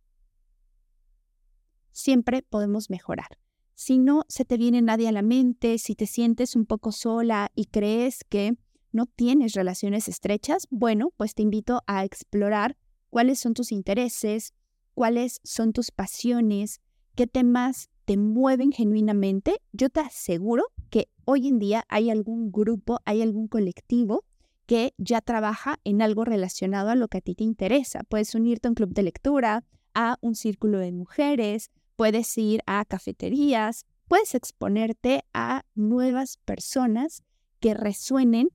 Siempre 1.92 2.42
podemos 2.44 2.90
mejorar. 2.90 3.40
Si 3.76 3.98
no 3.98 4.24
se 4.28 4.46
te 4.46 4.58
viene 4.58 4.82
nadie 4.82 5.08
a 5.08 5.12
la 5.14 5.22
mente, 5.22 5.78
si 5.78 5.96
te 5.96 6.06
sientes 6.06 6.56
un 6.56 6.66
poco 6.66 6.92
sola 6.92 7.52
y 7.56 7.66
crees 7.66 8.24
que 8.28 8.58
no 8.92 9.06
tienes 9.06 9.54
relaciones 9.54 10.08
estrechas, 10.08 10.68
bueno, 10.70 11.12
pues 11.16 11.34
te 11.34 11.44
invito 11.44 11.82
a 11.88 12.04
explorar 12.04 12.78
cuáles 13.10 13.40
son 13.40 13.54
tus 13.54 13.72
intereses, 13.72 14.54
cuáles 14.94 15.40
son 15.44 15.72
tus 15.72 15.92
pasiones, 15.92 16.82
qué 17.16 17.28
temas 17.28 17.90
te 18.06 18.18
mueven 18.18 18.72
genuinamente, 18.72 19.62
yo 19.72 19.90
te 19.90 20.00
aseguro 20.00 20.64
que 20.90 21.10
hoy 21.26 21.48
en 21.48 21.60
día 21.60 21.86
hay 21.88 22.10
algún 22.10 22.52
grupo, 22.52 23.00
hay 23.06 23.22
algún 23.22 23.48
colectivo 23.48 24.26
que 24.70 24.94
ya 25.00 25.20
trabaja 25.20 25.80
en 25.84 26.04
algo 26.04 26.26
relacionado 26.26 26.92
a 26.92 26.96
lo 26.96 27.08
que 27.08 27.18
a 27.18 27.22
ti 27.22 27.34
te 27.34 27.44
interesa. 27.44 28.04
Puedes 28.04 28.36
unirte 28.36 28.68
a 28.68 28.70
un 28.70 28.76
club 28.76 28.94
de 28.94 29.02
lectura, 29.02 29.64
a 29.96 30.20
un 30.22 30.36
círculo 30.36 30.78
de 30.78 30.92
mujeres, 30.92 31.72
puedes 31.96 32.38
ir 32.38 32.62
a 32.68 32.86
cafeterías, 32.86 33.88
puedes 34.08 34.36
exponerte 34.36 35.24
a 35.34 35.64
nuevas 35.74 36.38
personas 36.46 37.24
que 37.60 37.74
resuenen 37.74 38.50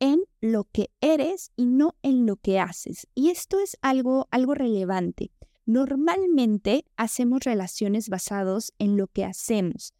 en 0.00 0.22
lo 0.40 0.64
que 0.72 0.88
eres 1.02 1.52
y 1.54 1.66
no 1.66 1.96
en 2.00 2.24
lo 2.24 2.36
que 2.36 2.58
haces. 2.58 3.06
Y 3.14 3.28
esto 3.28 3.60
es 3.60 3.76
algo, 3.82 4.26
algo 4.30 4.54
relevante. 4.54 5.32
Normalmente 5.66 6.86
hacemos 6.96 7.40
relaciones 7.44 8.08
basados 8.08 8.72
en 8.78 8.96
lo 8.96 9.06
que 9.08 9.26
hacemos. 9.26 9.92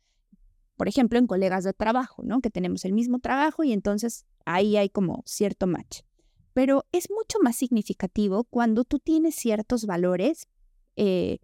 Por 0.78 0.88
ejemplo, 0.88 1.18
en 1.18 1.26
colegas 1.26 1.64
de 1.64 1.74
trabajo, 1.74 2.22
¿no? 2.24 2.40
Que 2.40 2.48
tenemos 2.48 2.87
el 2.87 2.94
mismo 2.94 3.18
trabajo 3.18 3.64
y 3.64 3.74
entonces 3.74 4.24
ahí 4.54 4.76
hay 4.76 4.88
como 4.88 5.22
cierto 5.26 5.66
match. 5.66 6.00
Pero 6.52 6.84
es 6.92 7.11
mucho 7.11 7.38
más 7.42 7.56
significativo 7.56 8.44
cuando 8.44 8.84
tú 8.84 8.98
tienes 8.98 9.34
ciertos 9.34 9.87
valores. 9.87 10.48
Eh, 10.96 11.38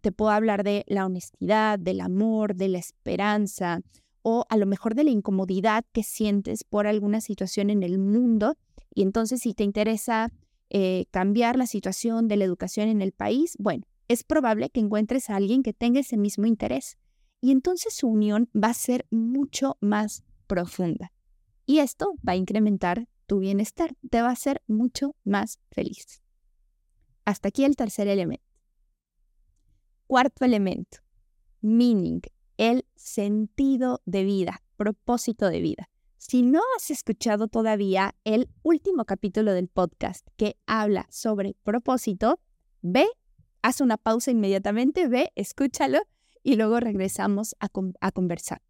te 0.00 0.12
puedo 0.12 0.30
hablar 0.30 0.64
de 0.64 0.84
la 0.86 1.06
honestidad, 1.06 1.78
del 1.78 2.00
amor, 2.00 2.54
de 2.54 2.68
la 2.68 2.78
esperanza 2.78 3.80
o 4.22 4.44
a 4.48 4.56
lo 4.56 4.66
mejor 4.66 4.94
de 4.94 5.04
la 5.04 5.10
incomodidad 5.10 5.84
que 5.92 6.02
sientes 6.02 6.64
por 6.64 6.86
alguna 6.86 7.20
situación 7.20 7.70
en 7.70 7.82
el 7.82 7.98
mundo. 7.98 8.56
Y 8.94 9.02
entonces 9.02 9.40
si 9.40 9.54
te 9.54 9.64
interesa 9.64 10.32
eh, 10.70 11.06
cambiar 11.10 11.56
la 11.56 11.66
situación 11.66 12.28
de 12.28 12.36
la 12.36 12.44
educación 12.44 12.88
en 12.88 13.02
el 13.02 13.12
país, 13.12 13.56
bueno, 13.58 13.84
es 14.08 14.24
probable 14.24 14.70
que 14.70 14.80
encuentres 14.80 15.30
a 15.30 15.36
alguien 15.36 15.62
que 15.62 15.72
tenga 15.72 16.00
ese 16.00 16.16
mismo 16.16 16.46
interés 16.46 16.96
y 17.40 17.50
entonces 17.50 17.94
su 17.94 18.08
unión 18.08 18.48
va 18.54 18.68
a 18.68 18.74
ser 18.74 19.06
mucho 19.10 19.76
más 19.80 20.24
profunda. 20.46 21.12
Y 21.66 21.78
esto 21.78 22.14
va 22.26 22.32
a 22.32 22.36
incrementar 22.36 23.08
tu 23.26 23.38
bienestar, 23.38 23.94
te 24.10 24.20
va 24.20 24.28
a 24.28 24.32
hacer 24.32 24.62
mucho 24.66 25.16
más 25.24 25.60
feliz. 25.70 26.22
Hasta 27.24 27.48
aquí 27.48 27.64
el 27.64 27.76
tercer 27.76 28.08
elemento. 28.08 28.44
Cuarto 30.06 30.44
elemento, 30.44 30.98
meaning, 31.62 32.20
el 32.58 32.86
sentido 32.94 34.02
de 34.04 34.24
vida, 34.24 34.62
propósito 34.76 35.48
de 35.48 35.60
vida. 35.60 35.88
Si 36.18 36.42
no 36.42 36.60
has 36.76 36.90
escuchado 36.90 37.48
todavía 37.48 38.14
el 38.24 38.48
último 38.62 39.04
capítulo 39.04 39.52
del 39.52 39.68
podcast 39.68 40.26
que 40.36 40.56
habla 40.66 41.06
sobre 41.10 41.56
propósito, 41.64 42.40
ve, 42.82 43.06
haz 43.62 43.80
una 43.80 43.96
pausa 43.96 44.30
inmediatamente, 44.30 45.08
ve, 45.08 45.32
escúchalo 45.34 46.00
y 46.42 46.56
luego 46.56 46.80
regresamos 46.80 47.56
a, 47.60 47.68
a 48.00 48.12
conversar. 48.12 48.62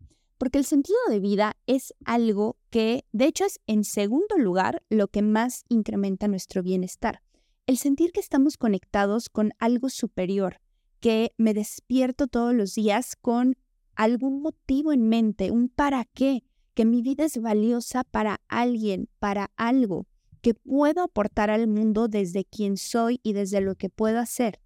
Porque 0.44 0.58
el 0.58 0.66
sentido 0.66 0.98
de 1.08 1.20
vida 1.20 1.56
es 1.66 1.94
algo 2.04 2.58
que, 2.68 3.06
de 3.12 3.24
hecho, 3.24 3.46
es 3.46 3.60
en 3.66 3.82
segundo 3.82 4.36
lugar 4.36 4.82
lo 4.90 5.08
que 5.08 5.22
más 5.22 5.64
incrementa 5.70 6.28
nuestro 6.28 6.62
bienestar. 6.62 7.22
El 7.66 7.78
sentir 7.78 8.12
que 8.12 8.20
estamos 8.20 8.58
conectados 8.58 9.30
con 9.30 9.52
algo 9.58 9.88
superior, 9.88 10.60
que 11.00 11.32
me 11.38 11.54
despierto 11.54 12.26
todos 12.26 12.52
los 12.54 12.74
días 12.74 13.16
con 13.16 13.56
algún 13.94 14.42
motivo 14.42 14.92
en 14.92 15.08
mente, 15.08 15.50
un 15.50 15.70
para 15.70 16.04
qué, 16.12 16.44
que 16.74 16.84
mi 16.84 17.00
vida 17.00 17.24
es 17.24 17.40
valiosa 17.40 18.04
para 18.04 18.42
alguien, 18.48 19.08
para 19.20 19.50
algo, 19.56 20.06
que 20.42 20.52
puedo 20.52 21.04
aportar 21.04 21.48
al 21.48 21.68
mundo 21.68 22.06
desde 22.06 22.44
quien 22.44 22.76
soy 22.76 23.18
y 23.22 23.32
desde 23.32 23.62
lo 23.62 23.76
que 23.76 23.88
puedo 23.88 24.18
hacer. 24.18 24.60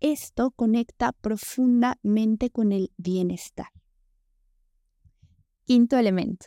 Esto 0.00 0.50
conecta 0.50 1.12
profundamente 1.12 2.48
con 2.48 2.72
el 2.72 2.90
bienestar. 2.96 3.68
Quinto 5.70 5.96
elemento, 5.98 6.46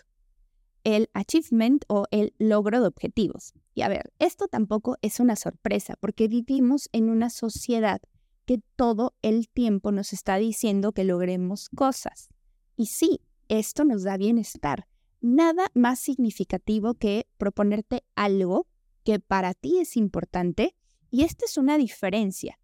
el 0.83 1.09
achievement 1.13 1.85
o 1.87 2.07
el 2.11 2.33
logro 2.39 2.81
de 2.81 2.87
objetivos. 2.87 3.53
Y 3.73 3.83
a 3.83 3.87
ver, 3.87 4.11
esto 4.19 4.49
tampoco 4.49 4.97
es 5.01 5.21
una 5.21 5.37
sorpresa 5.37 5.95
porque 6.01 6.27
vivimos 6.27 6.89
en 6.91 7.09
una 7.09 7.29
sociedad 7.29 8.01
que 8.45 8.59
todo 8.75 9.15
el 9.21 9.47
tiempo 9.47 9.93
nos 9.93 10.11
está 10.11 10.35
diciendo 10.35 10.91
que 10.91 11.05
logremos 11.05 11.69
cosas. 11.69 12.27
Y 12.75 12.87
sí, 12.87 13.21
esto 13.47 13.85
nos 13.85 14.03
da 14.03 14.17
bienestar, 14.17 14.89
nada 15.21 15.67
más 15.73 15.99
significativo 15.99 16.95
que 16.95 17.25
proponerte 17.37 18.03
algo 18.15 18.67
que 19.05 19.21
para 19.21 19.53
ti 19.53 19.79
es 19.79 19.95
importante 19.95 20.75
y 21.09 21.23
esta 21.23 21.45
es 21.45 21.57
una 21.57 21.77
diferencia. 21.77 22.59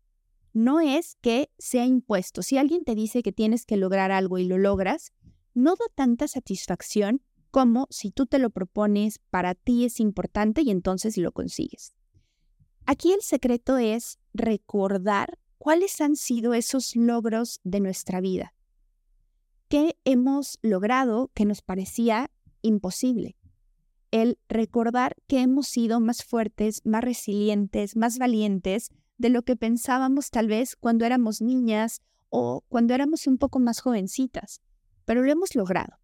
no 0.52 0.82
es 0.82 1.16
que 1.22 1.52
sea 1.58 1.86
impuesto. 1.86 2.42
Si 2.42 2.58
alguien 2.58 2.84
te 2.84 2.96
dice 2.96 3.22
que 3.24 3.32
tienes 3.32 3.66
que 3.66 3.78
lograr 3.78 4.12
algo 4.12 4.40
y 4.40 4.46
lo 4.46 4.58
logras, 4.58 5.14
no 5.54 5.72
da 5.72 5.86
tanta 5.96 6.28
satisfacción 6.28 7.22
como 7.52 7.88
si 7.90 8.12
tú 8.12 8.26
te 8.26 8.40
lo 8.40 8.50
propones, 8.50 9.20
para 9.30 9.56
ti 9.56 9.86
es 9.86 10.00
importante 10.00 10.62
y 10.62 10.70
entonces 10.70 11.18
lo 11.18 11.32
consigues. 11.32 11.94
Aquí 12.86 13.12
el 13.12 13.22
secreto 13.22 13.78
es 13.78 14.20
recordar 14.34 15.38
cuáles 15.58 16.00
han 16.02 16.16
sido 16.16 16.54
esos 16.54 16.96
logros 16.96 17.60
de 17.64 17.80
nuestra 17.80 18.22
vida. 18.22 18.54
¿Qué 19.68 19.96
hemos 20.06 20.58
logrado 20.62 21.30
que 21.34 21.46
nos 21.46 21.62
parecía 21.62 22.32
imposible? 22.62 23.36
El 24.10 24.40
recordar 24.48 25.16
que 25.28 25.42
hemos 25.42 25.68
sido 25.68 26.00
más 26.00 26.24
fuertes, 26.24 26.82
más 26.86 27.04
resilientes, 27.04 27.96
más 27.96 28.18
valientes 28.18 28.90
de 29.20 29.30
lo 29.30 29.44
que 29.44 29.56
pensábamos 29.56 30.32
tal 30.32 30.48
vez 30.48 30.76
cuando 30.76 31.06
éramos 31.06 31.42
niñas 31.42 32.02
o 32.30 32.64
cuando 32.70 32.96
éramos 32.96 33.28
un 33.28 33.38
poco 33.38 33.60
más 33.60 33.82
jovencitas, 33.82 34.62
pero 35.10 35.24
lo 35.24 35.32
hemos 35.32 35.56
logrado. 35.56 35.98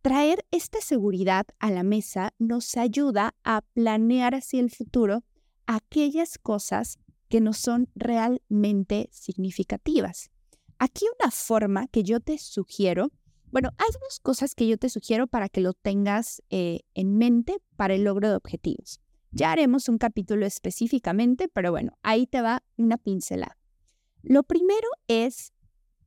Traer 0.00 0.46
esta 0.50 0.80
seguridad 0.80 1.44
a 1.58 1.70
la 1.70 1.82
mesa 1.82 2.32
nos 2.38 2.78
ayuda 2.78 3.34
a 3.44 3.60
planear 3.74 4.34
hacia 4.34 4.60
el 4.60 4.70
futuro 4.70 5.24
aquellas 5.66 6.38
cosas 6.38 6.98
que 7.28 7.42
no 7.42 7.52
son 7.52 7.90
realmente 7.94 9.10
significativas. 9.12 10.30
Aquí 10.78 11.04
una 11.20 11.30
forma 11.30 11.86
que 11.88 12.02
yo 12.02 12.20
te 12.20 12.38
sugiero, 12.38 13.12
bueno, 13.50 13.72
hay 13.76 13.88
dos 14.00 14.20
cosas 14.20 14.54
que 14.54 14.66
yo 14.66 14.78
te 14.78 14.88
sugiero 14.88 15.26
para 15.26 15.50
que 15.50 15.60
lo 15.60 15.74
tengas 15.74 16.42
eh, 16.48 16.80
en 16.94 17.18
mente 17.18 17.58
para 17.76 17.92
el 17.92 18.04
logro 18.04 18.30
de 18.30 18.36
objetivos. 18.36 19.02
Ya 19.32 19.52
haremos 19.52 19.86
un 19.90 19.98
capítulo 19.98 20.46
específicamente, 20.46 21.48
pero 21.52 21.72
bueno, 21.72 21.92
ahí 22.02 22.26
te 22.26 22.40
va 22.40 22.62
una 22.78 22.96
pincelada. 22.96 23.58
Lo 24.22 24.44
primero 24.44 24.88
es, 25.08 25.52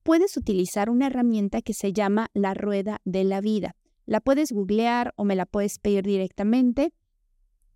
puedes 0.09 0.37
utilizar 0.37 0.89
una 0.89 1.05
herramienta 1.05 1.61
que 1.61 1.75
se 1.75 1.93
llama 1.93 2.31
la 2.33 2.55
rueda 2.55 2.99
de 3.05 3.23
la 3.23 3.41
vida. 3.41 3.75
La 4.07 4.21
puedes 4.21 4.51
googlear 4.51 5.13
o 5.17 5.23
me 5.23 5.35
la 5.35 5.45
puedes 5.45 5.77
pedir 5.77 6.03
directamente, 6.03 6.91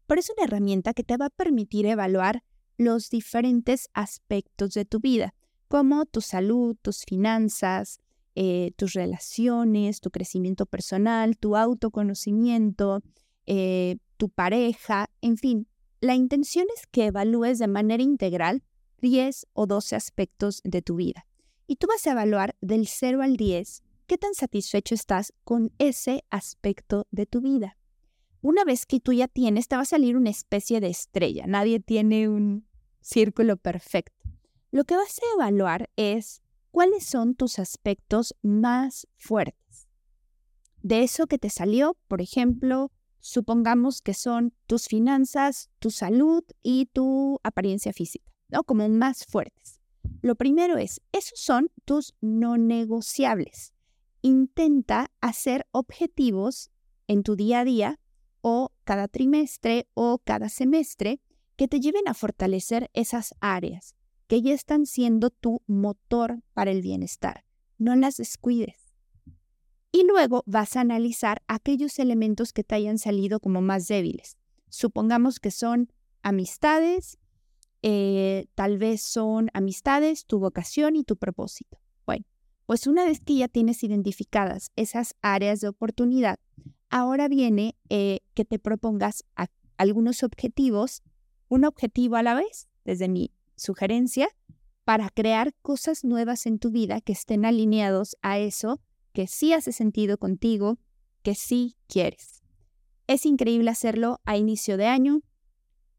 pero 0.08 0.19
es 0.19 0.32
una 0.36 0.46
herramienta 0.46 0.96
que 0.96 1.04
te 1.04 1.15
va 1.15 1.28
a 1.28 1.30
permitir 1.30 1.86
evaluar 1.86 2.41
los 2.76 3.12
diferentes 3.12 3.88
aspectos 3.93 4.74
de 4.74 4.84
tu 4.84 5.00
vida, 5.00 5.36
como 5.67 6.06
tu 6.08 6.22
salud, 6.22 6.76
tus 6.82 7.04
finanzas, 7.04 8.00
eh, 8.34 8.72
tus 8.78 8.93
relaciones, 8.93 10.02
tu 10.02 10.10
crecimiento 10.10 10.65
personal, 10.65 11.38
tu 11.38 11.56
autoconocimiento, 11.56 13.02
eh, 13.46 13.98
tu 14.17 14.30
pareja, 14.30 15.08
en 15.22 15.38
fin. 15.38 15.67
La 16.02 16.15
intención 16.15 16.65
es 16.76 16.88
que 16.88 17.06
evalúes 17.06 17.60
de 17.60 17.67
manera 17.67 18.02
integral 18.02 18.63
10 19.02 19.46
o 19.54 19.67
12 19.67 19.96
aspectos 19.96 20.62
de 20.63 20.82
tu 20.82 20.96
vida. 20.96 21.28
Y 21.67 21.78
tú 21.78 21.88
vas 21.88 22.06
a 22.08 22.12
evaluar 22.12 22.56
del 22.62 22.88
0 22.88 23.21
al 23.21 23.38
10 23.38 23.84
qué 24.08 24.17
tan 24.17 24.34
satisfecho 24.34 24.95
estás 24.95 25.34
con 25.43 25.71
ese 25.78 26.23
aspecto 26.30 27.08
de 27.12 27.26
tu 27.26 27.41
vida. 27.41 27.78
Una 28.41 28.65
vez 28.65 28.86
que 28.86 28.99
tú 28.99 29.13
ya 29.13 29.28
tienes, 29.28 29.67
te 29.67 29.78
va 29.78 29.84
a 29.84 29.86
salir 29.86 30.17
una 30.17 30.30
especie 30.30 30.82
de 30.82 30.89
estrella. 30.89 31.45
Nadie 31.47 31.80
tiene 31.80 32.28
un 32.28 32.67
círculo 32.99 33.56
perfecto. 33.56 34.21
Lo 34.71 34.84
que 34.84 34.95
vas 34.95 35.19
a 35.19 35.36
evaluar 35.36 35.89
es 35.95 36.41
cuáles 36.71 37.06
son 37.06 37.36
tus 37.36 37.60
aspectos 37.60 38.36
más 38.41 39.08
fuertes. 39.15 39.88
De 40.82 41.04
eso 41.04 41.28
que 41.28 41.38
te 41.38 41.49
salió, 41.49 41.95
por 42.10 42.21
ejemplo, 42.21 42.91
supongamos 43.19 44.02
que 44.02 44.13
son 44.13 44.54
tus 44.67 44.88
finanzas, 44.88 45.69
tu 45.80 45.91
salud 45.91 46.43
y 46.62 46.88
tu 46.88 47.39
apariencia 47.43 47.93
física, 47.93 48.30
¿no? 48.49 48.63
Como 48.63 48.89
más 48.89 49.26
fuertes. 49.26 49.83
Lo 50.24 50.34
primero 50.34 50.78
es, 50.78 51.02
esos 51.12 51.40
son 51.40 51.70
tus 51.86 52.16
no 52.20 52.58
negociables 52.58 53.74
intenta 54.24 55.12
hacer 55.22 55.68
objetivos 55.72 56.72
en 57.08 57.22
tu 57.22 57.36
día 57.36 57.60
a 57.60 57.66
día 57.66 58.00
o 58.42 58.72
cada 58.86 59.08
trimestre 59.08 59.88
o 59.94 60.20
cada 60.24 60.50
semestre 60.50 61.22
que 61.56 61.68
te 61.68 61.80
lleven 61.80 62.08
a 62.08 62.16
fortalecer 62.16 62.90
esas 62.94 63.36
áreas 63.42 63.96
que 64.28 64.42
ya 64.42 64.54
están 64.54 64.86
siendo 64.88 65.30
tu 65.30 65.62
motor 65.68 66.42
para 66.54 66.72
el 66.72 66.82
bienestar. 66.82 67.46
No 67.78 67.96
las 67.96 68.18
descuides. 68.18 68.96
Y 69.92 70.06
luego 70.06 70.44
vas 70.48 70.76
a 70.76 70.82
analizar 70.82 71.44
aquellos 71.48 72.00
elementos 72.00 72.54
que 72.54 72.64
te 72.64 72.76
hayan 72.76 72.98
salido 72.98 73.40
como 73.40 73.62
más 73.62 73.88
débiles. 73.88 74.38
Supongamos 74.70 75.40
que 75.40 75.52
son 75.52 75.92
amistades, 76.24 77.20
eh, 77.84 78.48
tal 78.56 78.80
vez 78.80 79.04
son 79.04 79.50
amistades, 79.54 80.26
tu 80.26 80.39
vocación 80.39 80.96
y 80.96 81.04
tu 81.04 81.15
propósito. 81.15 81.78
Pues 82.65 82.88
una 82.88 83.06
vez 83.06 83.19
que 83.19 83.36
ya 83.36 83.48
tienes 83.50 83.84
identificadas 83.84 84.72
esas 84.76 85.15
áreas 85.22 85.60
de 85.60 85.67
oportunidad, 85.67 86.39
ahora 86.89 87.28
viene 87.28 87.76
eh, 87.89 88.22
que 88.34 88.46
te 88.46 88.58
propongas 88.58 89.26
algunos 89.78 90.24
objetivos, 90.24 91.04
un 91.50 91.65
objetivo 91.65 92.15
a 92.15 92.24
la 92.24 92.36
vez, 92.36 92.69
desde 92.86 93.10
mi 93.10 93.32
sugerencia, 93.56 94.30
para 94.86 95.10
crear 95.10 95.54
cosas 95.62 96.04
nuevas 96.04 96.46
en 96.46 96.58
tu 96.58 96.72
vida 96.72 97.02
que 97.02 97.12
estén 97.12 97.46
alineados 97.46 98.15
a 98.22 98.39
eso 98.39 98.80
que 99.12 99.28
sí 99.28 99.54
hace 99.54 99.72
sentido 99.72 100.17
contigo, 100.17 100.80
que 101.22 101.36
sí 101.36 101.76
quieres. 101.88 102.41
Es 103.08 103.26
increíble 103.26 103.69
hacerlo 103.69 104.19
a 104.26 104.38
inicio 104.38 104.78
de 104.78 104.88
año, 104.88 105.22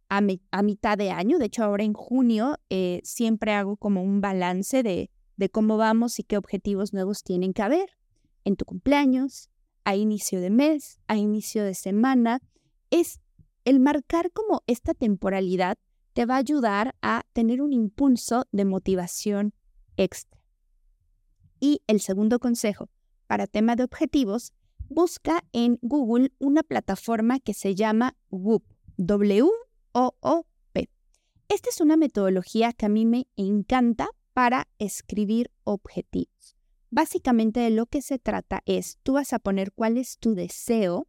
a, 0.08 0.20
mitad 0.20 0.98
de 0.98 1.10
año. 1.10 1.38
De 1.38 1.46
hecho, 1.46 1.64
ahora 1.64 1.84
en 1.84 1.92
junio 1.92 2.56
eh, 2.70 3.00
siempre 3.04 3.52
hago 3.52 3.76
como 3.76 4.02
un 4.02 4.20
balance 4.20 4.82
de 4.82 5.10
de 5.36 5.48
cómo 5.48 5.76
vamos 5.76 6.18
y 6.18 6.24
qué 6.24 6.36
objetivos 6.36 6.92
nuevos 6.92 7.22
tienen 7.22 7.52
que 7.52 7.62
haber 7.62 7.90
en 8.44 8.56
tu 8.56 8.64
cumpleaños, 8.64 9.50
a 9.84 9.96
inicio 9.96 10.40
de 10.40 10.50
mes, 10.50 11.00
a 11.08 11.16
inicio 11.16 11.64
de 11.64 11.74
semana. 11.74 12.40
Es 12.90 13.20
el 13.64 13.80
marcar 13.80 14.30
como 14.32 14.62
esta 14.66 14.94
temporalidad 14.94 15.78
te 16.12 16.26
va 16.26 16.34
a 16.34 16.38
ayudar 16.38 16.94
a 17.02 17.24
tener 17.32 17.60
un 17.60 17.72
impulso 17.72 18.46
de 18.52 18.64
motivación 18.64 19.54
extra. 19.96 20.40
Y 21.58 21.82
el 21.86 22.00
segundo 22.00 22.38
consejo 22.38 22.88
para 23.26 23.46
tema 23.46 23.74
de 23.74 23.84
objetivos, 23.84 24.52
busca 24.90 25.42
en 25.52 25.78
Google 25.80 26.32
una 26.38 26.62
plataforma 26.62 27.40
que 27.40 27.54
se 27.54 27.74
llama 27.74 28.16
WOOP, 28.30 28.64
W-O-O-P. 29.94 30.90
Esta 31.48 31.70
es 31.70 31.80
una 31.80 31.96
metodología 31.96 32.72
que 32.72 32.86
a 32.86 32.88
mí 32.88 33.06
me 33.06 33.28
encanta 33.36 34.08
para 34.32 34.66
escribir 34.78 35.52
objetivos. 35.62 36.56
Básicamente 36.90 37.60
de 37.60 37.70
lo 37.70 37.86
que 37.86 38.02
se 38.02 38.18
trata 38.18 38.62
es, 38.66 38.98
tú 39.04 39.14
vas 39.14 39.32
a 39.32 39.38
poner 39.38 39.72
cuál 39.72 39.96
es 39.96 40.18
tu 40.18 40.34
deseo, 40.34 41.06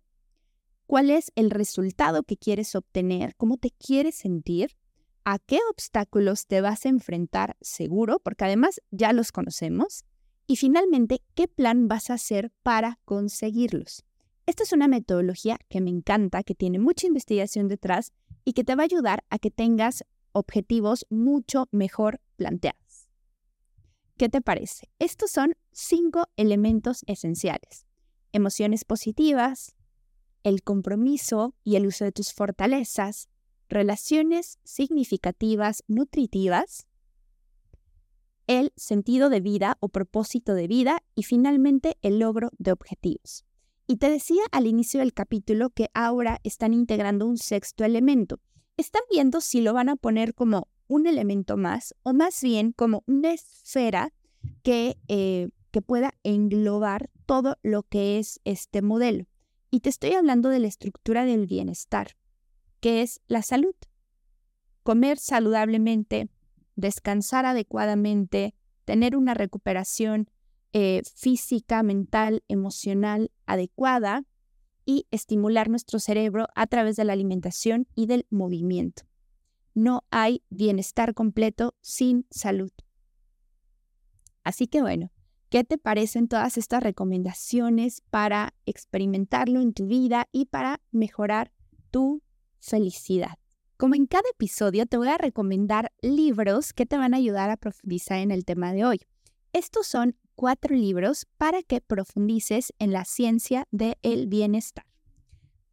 cuál 0.85 1.09
es 1.09 1.31
el 1.35 1.49
resultado 1.49 2.23
que 2.23 2.37
quieres 2.37 2.75
obtener, 2.75 3.35
cómo 3.35 3.57
te 3.57 3.71
quieres 3.71 4.15
sentir, 4.15 4.77
a 5.23 5.39
qué 5.39 5.57
obstáculos 5.71 6.45
te 6.45 6.61
vas 6.61 6.85
a 6.85 6.89
enfrentar 6.89 7.57
seguro, 7.61 8.19
porque 8.19 8.45
además 8.45 8.81
ya 8.91 9.13
los 9.13 9.31
conocemos, 9.31 10.05
y 10.45 10.57
finalmente, 10.57 11.23
qué 11.33 11.47
plan 11.47 11.87
vas 11.87 12.11
a 12.11 12.15
hacer 12.15 12.51
para 12.61 12.99
conseguirlos. 13.03 14.05
Esta 14.45 14.61
es 14.61 14.73
una 14.73 14.87
metodología 14.87 15.57
que 15.69 15.81
me 15.81 15.89
encanta, 15.89 16.43
que 16.43 16.53
tiene 16.53 16.77
mucha 16.77 17.07
investigación 17.07 17.67
detrás 17.67 18.13
y 18.45 18.53
que 18.53 18.63
te 18.63 18.75
va 18.75 18.83
a 18.83 18.85
ayudar 18.85 19.25
a 19.29 19.39
que 19.39 19.51
tengas 19.51 20.05
objetivos 20.31 21.05
mucho 21.09 21.67
mejor 21.71 22.21
planteados. 22.37 23.09
¿Qué 24.17 24.29
te 24.29 24.39
parece? 24.39 24.89
Estos 24.99 25.31
son 25.31 25.55
cinco 25.71 26.27
elementos 26.37 27.03
esenciales. 27.07 27.85
Emociones 28.31 28.85
positivas, 28.85 29.75
el 30.43 30.61
compromiso 30.61 31.55
y 31.63 31.75
el 31.75 31.87
uso 31.87 32.05
de 32.05 32.11
tus 32.11 32.31
fortalezas, 32.31 33.29
relaciones 33.67 34.59
significativas, 34.63 35.83
nutritivas, 35.87 36.87
el 38.47 38.71
sentido 38.75 39.29
de 39.29 39.41
vida 39.41 39.77
o 39.79 39.89
propósito 39.89 40.53
de 40.53 40.67
vida 40.67 40.99
y 41.15 41.23
finalmente 41.23 41.97
el 42.01 42.19
logro 42.19 42.51
de 42.57 42.71
objetivos. 42.71 43.43
Y 43.87 43.97
te 43.97 44.09
decía 44.09 44.41
al 44.51 44.65
inicio 44.65 44.99
del 44.99 45.13
capítulo 45.13 45.69
que 45.69 45.89
ahora 45.93 46.39
están 46.43 46.73
integrando 46.73 47.27
un 47.27 47.37
sexto 47.37 47.83
elemento. 47.83 48.39
Están 48.77 49.03
viendo 49.11 49.41
si 49.41 49.61
lo 49.61 49.73
van 49.73 49.89
a 49.89 49.95
poner 49.95 50.33
como 50.33 50.69
un 50.87 51.05
elemento 51.07 51.55
más 51.55 51.95
o 52.03 52.13
más 52.13 52.41
bien 52.41 52.71
como 52.71 53.03
una 53.05 53.31
esfera 53.31 54.11
que, 54.63 54.97
eh, 55.07 55.49
que 55.71 55.81
pueda 55.81 56.15
englobar 56.23 57.09
todo 57.25 57.57
lo 57.61 57.83
que 57.83 58.17
es 58.17 58.39
este 58.43 58.81
modelo. 58.81 59.25
Y 59.69 59.81
te 59.81 59.89
estoy 59.89 60.13
hablando 60.13 60.49
de 60.49 60.59
la 60.59 60.67
estructura 60.67 61.25
del 61.25 61.45
bienestar, 61.45 62.15
que 62.79 63.01
es 63.01 63.21
la 63.27 63.41
salud. 63.41 63.75
Comer 64.83 65.17
saludablemente, 65.17 66.29
descansar 66.75 67.45
adecuadamente, 67.45 68.55
tener 68.85 69.15
una 69.15 69.33
recuperación 69.33 70.29
eh, 70.77 71.03
física, 71.15 71.83
mental, 71.83 72.43
emocional 72.49 73.31
adecuada 73.45 74.25
y 74.83 75.07
estimular 75.09 75.69
nuestro 75.69 75.99
cerebro 75.99 76.47
a 76.53 76.67
través 76.67 76.97
de 76.97 77.05
la 77.05 77.13
alimentación 77.13 77.87
y 77.95 78.07
del 78.07 78.27
movimiento. 78.29 79.03
No 79.73 80.03
hay 80.11 80.43
bienestar 80.49 81.13
completo 81.13 81.75
sin 81.79 82.27
salud. 82.29 82.73
Así 84.43 84.67
que 84.67 84.81
bueno, 84.81 85.13
¿qué 85.47 85.63
te 85.63 85.77
parecen 85.77 86.27
todas 86.27 86.57
estas 86.57 86.83
recomendaciones 86.83 88.01
para 88.09 88.53
experimentarlo 88.65 89.61
en 89.61 89.71
tu 89.71 89.87
vida 89.87 90.27
y 90.33 90.43
para 90.43 90.81
mejorar 90.91 91.53
tu 91.89 92.21
felicidad? 92.59 93.37
Como 93.77 93.95
en 93.95 94.07
cada 94.07 94.29
episodio, 94.29 94.85
te 94.87 94.97
voy 94.97 95.07
a 95.07 95.17
recomendar 95.17 95.93
libros 96.01 96.73
que 96.73 96.85
te 96.85 96.97
van 96.97 97.13
a 97.13 97.17
ayudar 97.17 97.49
a 97.49 97.55
profundizar 97.55 98.17
en 98.17 98.31
el 98.31 98.43
tema 98.43 98.73
de 98.73 98.83
hoy. 98.83 98.99
Estos 99.53 99.87
son 99.87 100.17
cuatro 100.35 100.75
libros 100.75 101.25
para 101.37 101.63
que 101.63 101.81
profundices 101.81 102.73
en 102.79 102.91
la 102.91 103.05
ciencia 103.05 103.67
del 103.71 104.27
bienestar. 104.27 104.85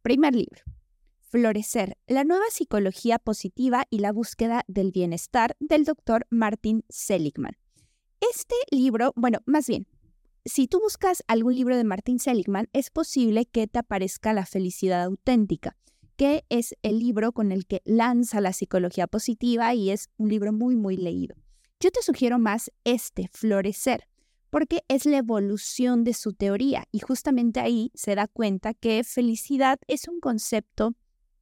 Primer 0.01 0.33
libro, 0.35 0.63
Florecer, 1.21 1.97
la 2.07 2.23
nueva 2.23 2.45
psicología 2.49 3.19
positiva 3.19 3.85
y 3.89 3.99
la 3.99 4.11
búsqueda 4.11 4.63
del 4.67 4.91
bienestar 4.91 5.55
del 5.59 5.85
doctor 5.85 6.25
Martin 6.29 6.83
Seligman. 6.89 7.57
Este 8.21 8.55
libro, 8.71 9.13
bueno, 9.15 9.39
más 9.45 9.67
bien, 9.67 9.87
si 10.45 10.67
tú 10.67 10.79
buscas 10.79 11.23
algún 11.27 11.55
libro 11.55 11.77
de 11.77 11.83
Martin 11.83 12.19
Seligman, 12.19 12.67
es 12.73 12.89
posible 12.89 13.45
que 13.45 13.67
te 13.67 13.79
aparezca 13.79 14.33
La 14.33 14.45
felicidad 14.45 15.03
auténtica 15.03 15.77
que 16.15 16.45
es 16.49 16.75
el 16.83 16.99
libro 16.99 17.31
con 17.31 17.51
el 17.51 17.65
que 17.65 17.81
lanza 17.85 18.41
la 18.41 18.53
psicología 18.53 19.07
positiva 19.07 19.73
y 19.73 19.89
es 19.89 20.09
un 20.17 20.29
libro 20.29 20.53
muy, 20.53 20.75
muy 20.75 20.97
leído. 20.97 21.35
Yo 21.79 21.91
te 21.91 22.01
sugiero 22.01 22.39
más 22.39 22.71
este, 22.83 23.29
Florecer, 23.33 24.07
porque 24.53 24.83
es 24.87 25.07
la 25.07 25.17
evolución 25.17 26.03
de 26.03 26.13
su 26.13 26.33
teoría 26.33 26.85
y 26.91 26.99
justamente 26.99 27.59
ahí 27.59 27.89
se 27.95 28.13
da 28.13 28.27
cuenta 28.27 28.75
que 28.75 29.03
felicidad 29.03 29.79
es 29.87 30.07
un 30.07 30.19
concepto 30.19 30.93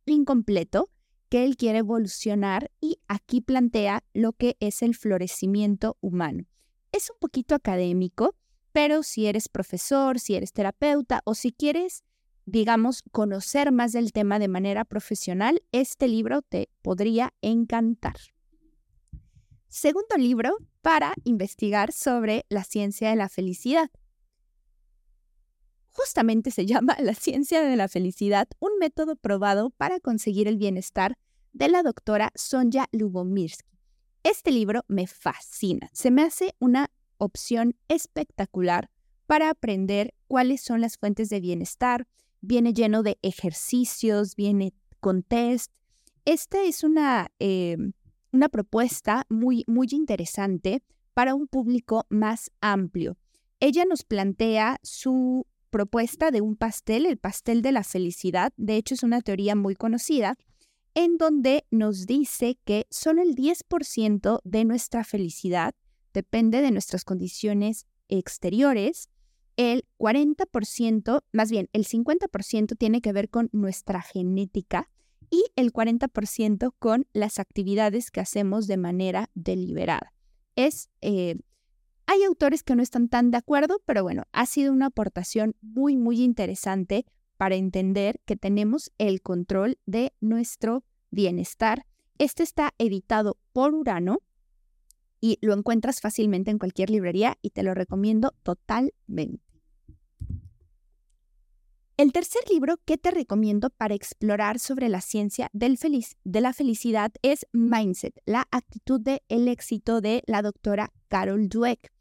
incompleto 0.05 0.89
que 1.27 1.43
él 1.43 1.57
quiere 1.57 1.79
evolucionar 1.79 2.71
y 2.79 2.99
aquí 3.09 3.41
plantea 3.41 4.05
lo 4.13 4.31
que 4.31 4.55
es 4.61 4.81
el 4.81 4.95
florecimiento 4.95 5.97
humano. 5.99 6.45
Es 6.93 7.09
un 7.09 7.17
poquito 7.19 7.53
académico, 7.53 8.33
pero 8.71 9.03
si 9.03 9.27
eres 9.27 9.49
profesor, 9.49 10.17
si 10.17 10.35
eres 10.35 10.53
terapeuta 10.53 11.19
o 11.25 11.35
si 11.35 11.51
quieres 11.51 12.05
digamos, 12.45 13.03
conocer 13.11 13.73
más 13.73 13.91
del 13.91 14.13
tema 14.13 14.39
de 14.39 14.47
manera 14.47 14.85
profesional, 14.85 15.61
este 15.73 16.07
libro 16.07 16.41
te 16.41 16.69
podría 16.81 17.33
encantar. 17.41 18.15
Segundo 19.71 20.17
libro 20.17 20.57
para 20.81 21.13
investigar 21.23 21.93
sobre 21.93 22.45
la 22.49 22.65
ciencia 22.65 23.09
de 23.09 23.15
la 23.15 23.29
felicidad. 23.29 23.89
Justamente 25.91 26.51
se 26.51 26.65
llama 26.67 26.97
La 26.99 27.13
ciencia 27.13 27.61
de 27.61 27.77
la 27.77 27.87
felicidad, 27.87 28.49
un 28.59 28.71
método 28.81 29.15
probado 29.15 29.69
para 29.69 30.01
conseguir 30.01 30.49
el 30.49 30.57
bienestar 30.57 31.17
de 31.53 31.69
la 31.69 31.83
doctora 31.83 32.33
Sonja 32.35 32.89
Lubomirsky. 32.91 33.69
Este 34.23 34.51
libro 34.51 34.83
me 34.89 35.07
fascina, 35.07 35.89
se 35.93 36.11
me 36.11 36.23
hace 36.23 36.53
una 36.59 36.91
opción 37.17 37.77
espectacular 37.87 38.89
para 39.25 39.49
aprender 39.49 40.13
cuáles 40.27 40.59
son 40.59 40.81
las 40.81 40.97
fuentes 40.97 41.29
de 41.29 41.39
bienestar, 41.39 42.09
viene 42.41 42.73
lleno 42.73 43.03
de 43.03 43.17
ejercicios, 43.21 44.35
viene 44.35 44.73
con 44.99 45.23
test. 45.23 45.71
Esta 46.25 46.61
es 46.61 46.83
una, 46.83 47.31
eh, 47.39 47.77
una 48.31 48.49
propuesta 48.49 49.25
muy, 49.29 49.63
muy 49.67 49.87
interesante 49.91 50.81
para 51.13 51.35
un 51.35 51.47
público 51.47 52.05
más 52.09 52.51
amplio. 52.61 53.17
Ella 53.59 53.85
nos 53.85 54.03
plantea 54.03 54.77
su 54.81 55.45
propuesta 55.69 56.31
de 56.31 56.41
un 56.41 56.55
pastel, 56.55 57.05
el 57.05 57.17
pastel 57.17 57.61
de 57.61 57.71
la 57.71 57.83
felicidad. 57.83 58.53
De 58.57 58.75
hecho, 58.75 58.93
es 58.93 59.03
una 59.03 59.21
teoría 59.21 59.55
muy 59.55 59.75
conocida 59.75 60.35
en 60.93 61.17
donde 61.17 61.65
nos 61.71 62.05
dice 62.05 62.57
que 62.65 62.85
solo 62.89 63.21
el 63.21 63.35
10% 63.35 64.41
de 64.43 64.65
nuestra 64.65 65.03
felicidad 65.03 65.73
depende 66.13 66.61
de 66.61 66.71
nuestras 66.71 67.05
condiciones 67.05 67.85
exteriores 68.09 69.09
el 69.57 69.85
40%, 69.97 71.21
más 71.31 71.51
bien 71.51 71.69
el 71.73 71.85
50% 71.85 72.77
tiene 72.77 73.01
que 73.01 73.13
ver 73.13 73.29
con 73.29 73.49
nuestra 73.51 74.01
genética 74.01 74.89
y 75.31 75.45
el 75.55 75.73
40% 75.73 76.75
con 76.77 77.07
las 77.13 77.39
actividades 77.39 78.11
que 78.11 78.19
hacemos 78.19 78.67
de 78.67 78.77
manera 78.77 79.31
deliberada. 79.33 80.13
Es, 80.55 80.89
eh, 80.99 81.37
hay 82.05 82.23
autores 82.23 82.61
que 82.61 82.75
no 82.75 82.83
están 82.83 83.07
tan 83.07 83.31
de 83.31 83.37
acuerdo, 83.37 83.81
pero 83.85 84.03
bueno, 84.03 84.23
ha 84.33 84.45
sido 84.45 84.73
una 84.73 84.87
aportación 84.87 85.55
muy, 85.61 85.95
muy 85.95 86.21
interesante 86.21 87.05
para 87.37 87.55
entender 87.55 88.19
que 88.25 88.35
tenemos 88.35 88.91
el 88.97 89.21
control 89.21 89.79
de 89.85 90.13
nuestro 90.19 90.83
bienestar. 91.09 91.87
Este 92.19 92.43
está 92.43 92.73
editado 92.77 93.37
por 93.53 93.73
Urano 93.73 94.19
y 95.21 95.39
lo 95.41 95.53
encuentras 95.53 96.01
fácilmente 96.01 96.51
en 96.51 96.59
cualquier 96.59 96.89
librería 96.89 97.37
y 97.41 97.51
te 97.51 97.63
lo 97.63 97.73
recomiendo 97.73 98.33
totalmente. 98.43 99.50
El 101.97 102.13
tercer 102.13 102.41
libro 102.49 102.77
que 102.85 102.97
te 102.97 103.11
recomiendo 103.11 103.69
para 103.69 103.93
explorar 103.93 104.59
sobre 104.59 104.89
la 104.89 105.01
ciencia 105.01 105.49
de 105.53 106.41
la 106.41 106.53
felicidad 106.53 107.11
es 107.21 107.45
Mindset, 107.51 108.19
la 108.25 108.47
actitud 108.49 108.99
del 108.99 109.21
el 109.29 109.47
éxito 109.47 110.01
de 110.01 110.23
la 110.25 110.41
doctora 110.41 110.91
Carol 111.09 111.47
Dweck. 111.47 111.91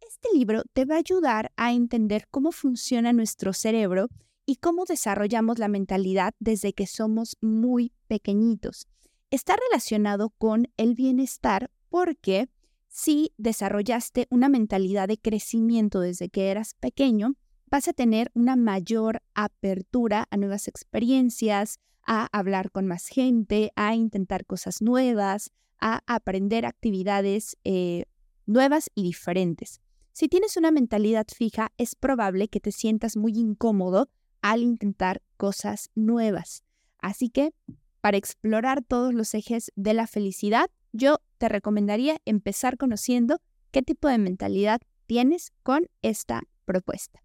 Este 0.00 0.28
libro 0.34 0.62
te 0.72 0.86
va 0.86 0.94
a 0.94 0.98
ayudar 0.98 1.52
a 1.56 1.72
entender 1.72 2.26
cómo 2.30 2.52
funciona 2.52 3.12
nuestro 3.12 3.52
cerebro 3.52 4.08
y 4.46 4.56
cómo 4.56 4.84
desarrollamos 4.84 5.58
la 5.58 5.68
mentalidad 5.68 6.34
desde 6.38 6.72
que 6.72 6.86
somos 6.86 7.36
muy 7.40 7.92
pequeñitos. 8.08 8.88
Está 9.30 9.56
relacionado 9.68 10.30
con 10.30 10.68
el 10.76 10.94
bienestar 10.94 11.70
porque 11.90 12.48
si 12.88 13.32
desarrollaste 13.36 14.26
una 14.30 14.48
mentalidad 14.48 15.06
de 15.06 15.18
crecimiento 15.18 16.00
desde 16.00 16.28
que 16.28 16.50
eras 16.50 16.74
pequeño, 16.80 17.34
vas 17.70 17.88
a 17.88 17.92
tener 17.92 18.30
una 18.34 18.56
mayor 18.56 19.22
apertura 19.34 20.26
a 20.30 20.36
nuevas 20.36 20.68
experiencias, 20.68 21.78
a 22.04 22.28
hablar 22.36 22.70
con 22.70 22.86
más 22.86 23.06
gente, 23.06 23.72
a 23.76 23.94
intentar 23.94 24.44
cosas 24.44 24.82
nuevas, 24.82 25.52
a 25.80 26.00
aprender 26.06 26.66
actividades 26.66 27.56
eh, 27.64 28.04
nuevas 28.46 28.90
y 28.94 29.04
diferentes. 29.04 29.80
Si 30.12 30.28
tienes 30.28 30.56
una 30.56 30.72
mentalidad 30.72 31.26
fija, 31.34 31.72
es 31.78 31.94
probable 31.94 32.48
que 32.48 32.60
te 32.60 32.72
sientas 32.72 33.16
muy 33.16 33.32
incómodo 33.38 34.08
al 34.42 34.62
intentar 34.62 35.22
cosas 35.36 35.90
nuevas. 35.94 36.64
Así 36.98 37.30
que, 37.30 37.52
para 38.00 38.16
explorar 38.16 38.82
todos 38.82 39.14
los 39.14 39.32
ejes 39.34 39.70
de 39.76 39.94
la 39.94 40.06
felicidad, 40.06 40.68
yo 40.92 41.18
te 41.38 41.48
recomendaría 41.48 42.18
empezar 42.24 42.76
conociendo 42.76 43.38
qué 43.70 43.82
tipo 43.82 44.08
de 44.08 44.18
mentalidad 44.18 44.80
tienes 45.06 45.52
con 45.62 45.86
esta 46.02 46.42
propuesta. 46.64 47.20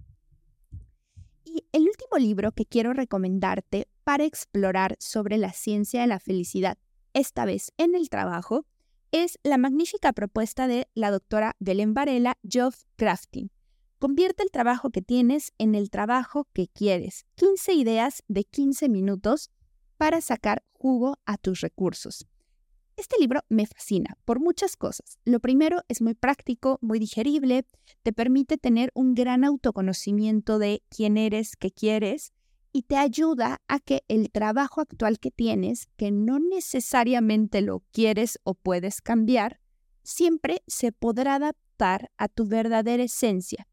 Y 1.56 1.66
el 1.72 1.84
último 1.84 2.18
libro 2.20 2.52
que 2.52 2.66
quiero 2.66 2.92
recomendarte 2.92 3.88
para 4.04 4.26
explorar 4.26 4.98
sobre 5.00 5.38
la 5.38 5.54
ciencia 5.54 6.02
de 6.02 6.08
la 6.08 6.20
felicidad, 6.20 6.78
esta 7.14 7.46
vez 7.46 7.72
en 7.78 7.96
el 7.96 8.10
trabajo, 8.10 8.66
es 9.14 9.40
la 9.42 9.58
magnífica 9.58 10.12
propuesta 10.12 10.68
de 10.68 10.90
la 10.96 11.12
doctora 11.12 11.56
Belén 11.60 11.94
Varela, 11.94 12.38
Geoff 12.44 12.84
Crafting. 12.98 13.52
Convierte 14.00 14.44
el 14.44 14.52
trabajo 14.52 14.90
que 14.90 15.02
tienes 15.02 15.54
en 15.58 15.76
el 15.76 15.90
trabajo 15.92 16.46
que 16.52 16.68
quieres. 16.68 17.26
15 17.36 17.72
ideas 17.72 18.22
de 18.28 18.44
15 18.44 18.90
minutos 18.90 19.50
para 19.96 20.20
sacar 20.20 20.66
jugo 20.74 21.20
a 21.26 21.38
tus 21.38 21.62
recursos. 21.62 22.28
Este 22.98 23.18
libro 23.20 23.42
me 23.50 23.66
fascina 23.66 24.18
por 24.24 24.40
muchas 24.40 24.78
cosas. 24.78 25.20
Lo 25.26 25.42
primero 25.42 25.82
es 25.90 26.02
muy 26.02 26.14
práctico, 26.14 26.80
muy 26.82 26.98
digerible, 26.98 27.66
te 28.04 28.14
permite 28.14 28.58
tener 28.58 28.92
un 28.94 29.16
gran 29.16 29.44
autoconocimiento 29.44 30.60
de 30.60 30.82
quién 30.90 31.18
eres, 31.18 31.58
qué 31.58 31.72
quieres 31.72 32.32
y 32.72 32.84
te 32.84 32.98
ayuda 32.98 33.62
a 33.68 33.80
que 33.80 34.04
el 34.08 34.32
trabajo 34.32 34.82
actual 34.82 35.20
que 35.20 35.32
tienes, 35.32 35.88
que 35.98 36.12
no 36.12 36.40
necesariamente 36.40 37.62
lo 37.62 37.84
quieres 37.92 38.40
o 38.44 38.54
puedes 38.54 39.02
cambiar, 39.02 39.60
siempre 40.04 40.62
se 40.68 40.92
podrá 40.92 41.36
adaptar 41.36 42.12
a 42.18 42.28
tu 42.28 42.48
verdadera 42.48 43.04
esencia, 43.04 43.68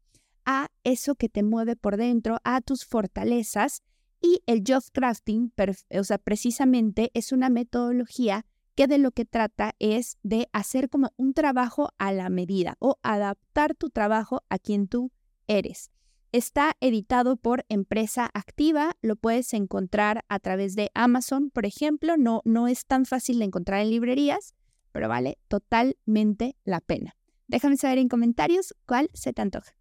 a 0.45 0.67
eso 0.83 1.15
que 1.15 1.29
te 1.29 1.43
mueve 1.43 1.75
por 1.75 1.97
dentro, 1.97 2.39
a 2.43 2.61
tus 2.61 2.85
fortalezas. 2.85 3.83
Y 4.21 4.41
el 4.45 4.63
job 4.65 4.83
crafting, 4.93 5.51
o 5.89 6.03
sea, 6.05 6.17
precisamente 6.17 7.11
es 7.13 7.33
una 7.33 7.49
metodología 7.49 8.45
que 8.75 8.87
de 8.87 8.97
lo 8.97 9.11
que 9.11 9.25
trata 9.25 9.75
es 9.79 10.17
de 10.23 10.49
hacer 10.53 10.89
como 10.89 11.13
un 11.17 11.33
trabajo 11.33 11.89
a 11.97 12.11
la 12.11 12.29
medida 12.29 12.75
o 12.79 12.97
adaptar 13.03 13.75
tu 13.75 13.89
trabajo 13.89 14.43
a 14.49 14.59
quien 14.59 14.87
tú 14.87 15.11
eres. 15.47 15.91
Está 16.31 16.75
editado 16.79 17.37
por 17.37 17.63
Empresa 17.69 18.29
Activa, 18.33 18.97
lo 19.03 19.15
puedes 19.15 19.53
encontrar 19.53 20.25
a 20.29 20.39
través 20.39 20.75
de 20.75 20.89
Amazon, 20.95 21.51
por 21.51 21.65
ejemplo, 21.65 22.17
no, 22.17 22.41
no 22.43 22.67
es 22.67 22.87
tan 22.87 23.05
fácil 23.05 23.37
de 23.37 23.45
encontrar 23.45 23.81
en 23.81 23.91
librerías, 23.91 24.55
pero 24.91 25.07
vale 25.07 25.37
totalmente 25.47 26.55
la 26.63 26.81
pena. 26.81 27.15
Déjame 27.47 27.77
saber 27.77 27.99
en 27.99 28.09
comentarios 28.09 28.73
cuál 28.87 29.11
se 29.13 29.31
te 29.31 29.43
antoja. 29.43 29.75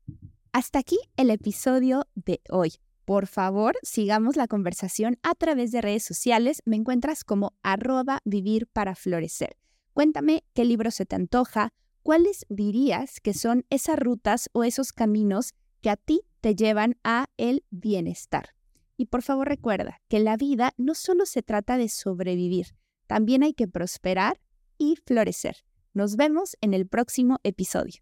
Hasta 0.52 0.81
aquí 0.81 0.98
el 1.16 1.31
episodio 1.31 2.07
de 2.14 2.42
hoy. 2.50 2.74
Por 3.12 3.27
favor, 3.27 3.77
sigamos 3.83 4.37
la 4.37 4.48
conversación 4.48 5.18
a 5.22 5.35
través 5.35 5.70
de 5.70 5.83
redes 5.83 6.03
sociales. 6.03 6.62
Me 6.64 6.77
encuentras 6.77 7.25
como 7.25 7.53
arroba 7.62 8.20
vivir 8.25 8.68
para 8.68 8.94
florecer. 8.94 9.59
Cuéntame 9.92 10.44
qué 10.55 10.64
libro 10.64 10.90
se 10.90 11.05
te 11.05 11.14
antoja, 11.14 11.75
¿cuáles 12.03 12.46
dirías 12.48 13.20
que 13.20 13.35
son 13.35 13.66
esas 13.68 13.98
rutas 13.98 14.48
o 14.55 14.64
esos 14.64 14.92
caminos 14.94 15.53
que 15.83 15.90
a 15.90 15.98
ti 15.98 16.22
te 16.40 16.55
llevan 16.55 16.96
a 17.05 17.27
el 17.37 17.66
bienestar? 17.68 18.55
Y 18.96 19.05
por 19.05 19.20
favor 19.20 19.46
recuerda 19.46 20.01
que 20.09 20.18
la 20.18 20.38
vida 20.38 20.72
no 20.79 20.94
solo 20.94 21.27
se 21.27 21.42
trata 21.42 21.77
de 21.77 21.90
sobrevivir, 21.90 22.68
también 23.07 23.42
hay 23.42 23.53
que 23.53 23.68
prosperar 23.68 24.40
y 24.79 24.96
florecer. 25.05 25.66
Nos 25.92 26.16
vemos 26.16 26.57
en 26.62 26.72
el 26.72 26.87
próximo 26.87 27.40
episodio. 27.42 28.01